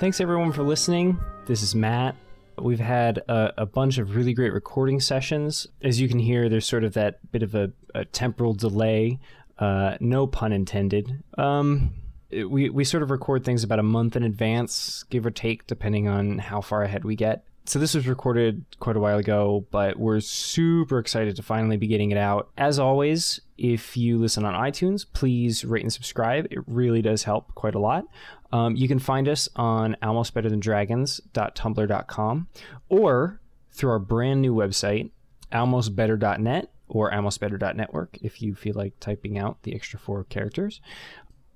[0.03, 1.17] Thanks everyone for listening.
[1.45, 2.17] This is Matt.
[2.61, 5.65] We've had a, a bunch of really great recording sessions.
[5.81, 9.21] As you can hear, there's sort of that bit of a, a temporal delay.
[9.57, 11.23] Uh, no pun intended.
[11.37, 11.93] Um,
[12.29, 16.09] we we sort of record things about a month in advance, give or take, depending
[16.09, 17.45] on how far ahead we get.
[17.65, 21.87] So this was recorded quite a while ago, but we're super excited to finally be
[21.87, 22.49] getting it out.
[22.57, 26.45] As always, if you listen on iTunes, please rate and subscribe.
[26.51, 28.03] It really does help quite a lot.
[28.51, 32.47] Um, you can find us on almostbetterthandragons.tumblr.com
[32.89, 33.39] or
[33.71, 35.11] through our brand new website,
[35.51, 40.81] almostbetter.net or almostbetter.network if you feel like typing out the extra four characters.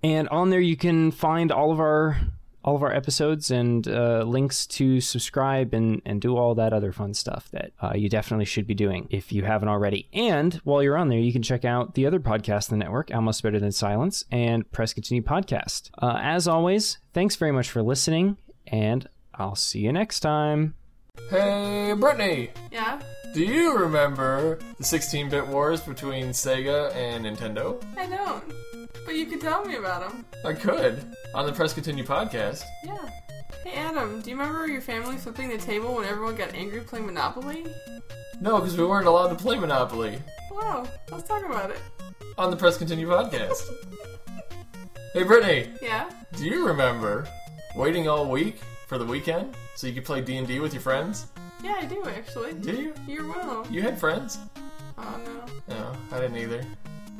[0.01, 2.17] And on there, you can find all of our
[2.67, 6.91] all of our episodes and uh, links to subscribe and, and do all that other
[6.91, 10.09] fun stuff that uh, you definitely should be doing if you haven't already.
[10.11, 13.09] And while you're on there, you can check out the other podcast in the network,
[13.13, 15.91] Almost Better Than Silence, and Press Continue Podcast.
[15.97, 18.35] Uh, as always, thanks very much for listening,
[18.67, 20.75] and I'll see you next time.
[21.29, 22.49] Hey, Brittany!
[22.69, 23.01] Yeah?
[23.33, 27.83] Do you remember the 16 bit wars between Sega and Nintendo?
[27.95, 28.43] I don't.
[29.05, 30.25] But you could tell me about them.
[30.43, 31.03] I could.
[31.35, 32.63] On the Press Continue podcast.
[32.83, 32.97] Yeah.
[33.63, 37.05] Hey, Adam, do you remember your family flipping the table when everyone got angry playing
[37.05, 37.65] Monopoly?
[38.41, 40.19] No, because we weren't allowed to play Monopoly.
[40.51, 41.79] Wow, let's talk about it.
[42.37, 43.61] On the Press Continue podcast.
[45.13, 45.69] hey, Brittany!
[45.81, 46.09] Yeah?
[46.35, 47.27] Do you remember
[47.75, 48.57] waiting all week
[48.87, 51.27] for the weekend so you could play D&D with your friends?
[51.67, 52.53] Yeah, I do actually.
[52.53, 52.93] Do you?
[53.07, 53.67] You're well.
[53.69, 54.37] You had friends?
[54.97, 55.43] Oh no.
[55.75, 56.63] No, I didn't either.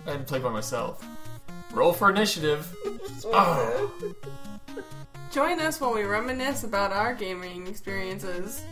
[0.06, 1.06] I had to play by myself.
[1.74, 2.74] Roll for initiative.
[3.26, 3.92] oh.
[5.34, 8.64] Join us while we reminisce about our gaming experiences.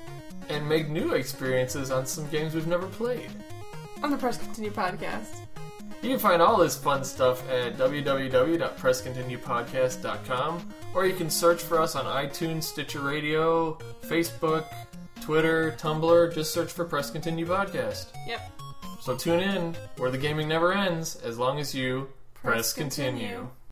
[0.47, 3.31] And make new experiences on some games we've never played.
[4.01, 5.39] On the Press Continue podcast.
[6.01, 11.95] You can find all this fun stuff at www.presscontinuepodcast.com or you can search for us
[11.95, 14.65] on iTunes, Stitcher Radio, Facebook,
[15.25, 16.31] Twitter, Tumblr.
[16.35, 18.09] Just search for Press Continue Podcast.
[18.27, 18.41] Yep.
[19.01, 23.27] So tune in where the gaming never ends as long as you press, press continue.
[23.27, 23.47] continue.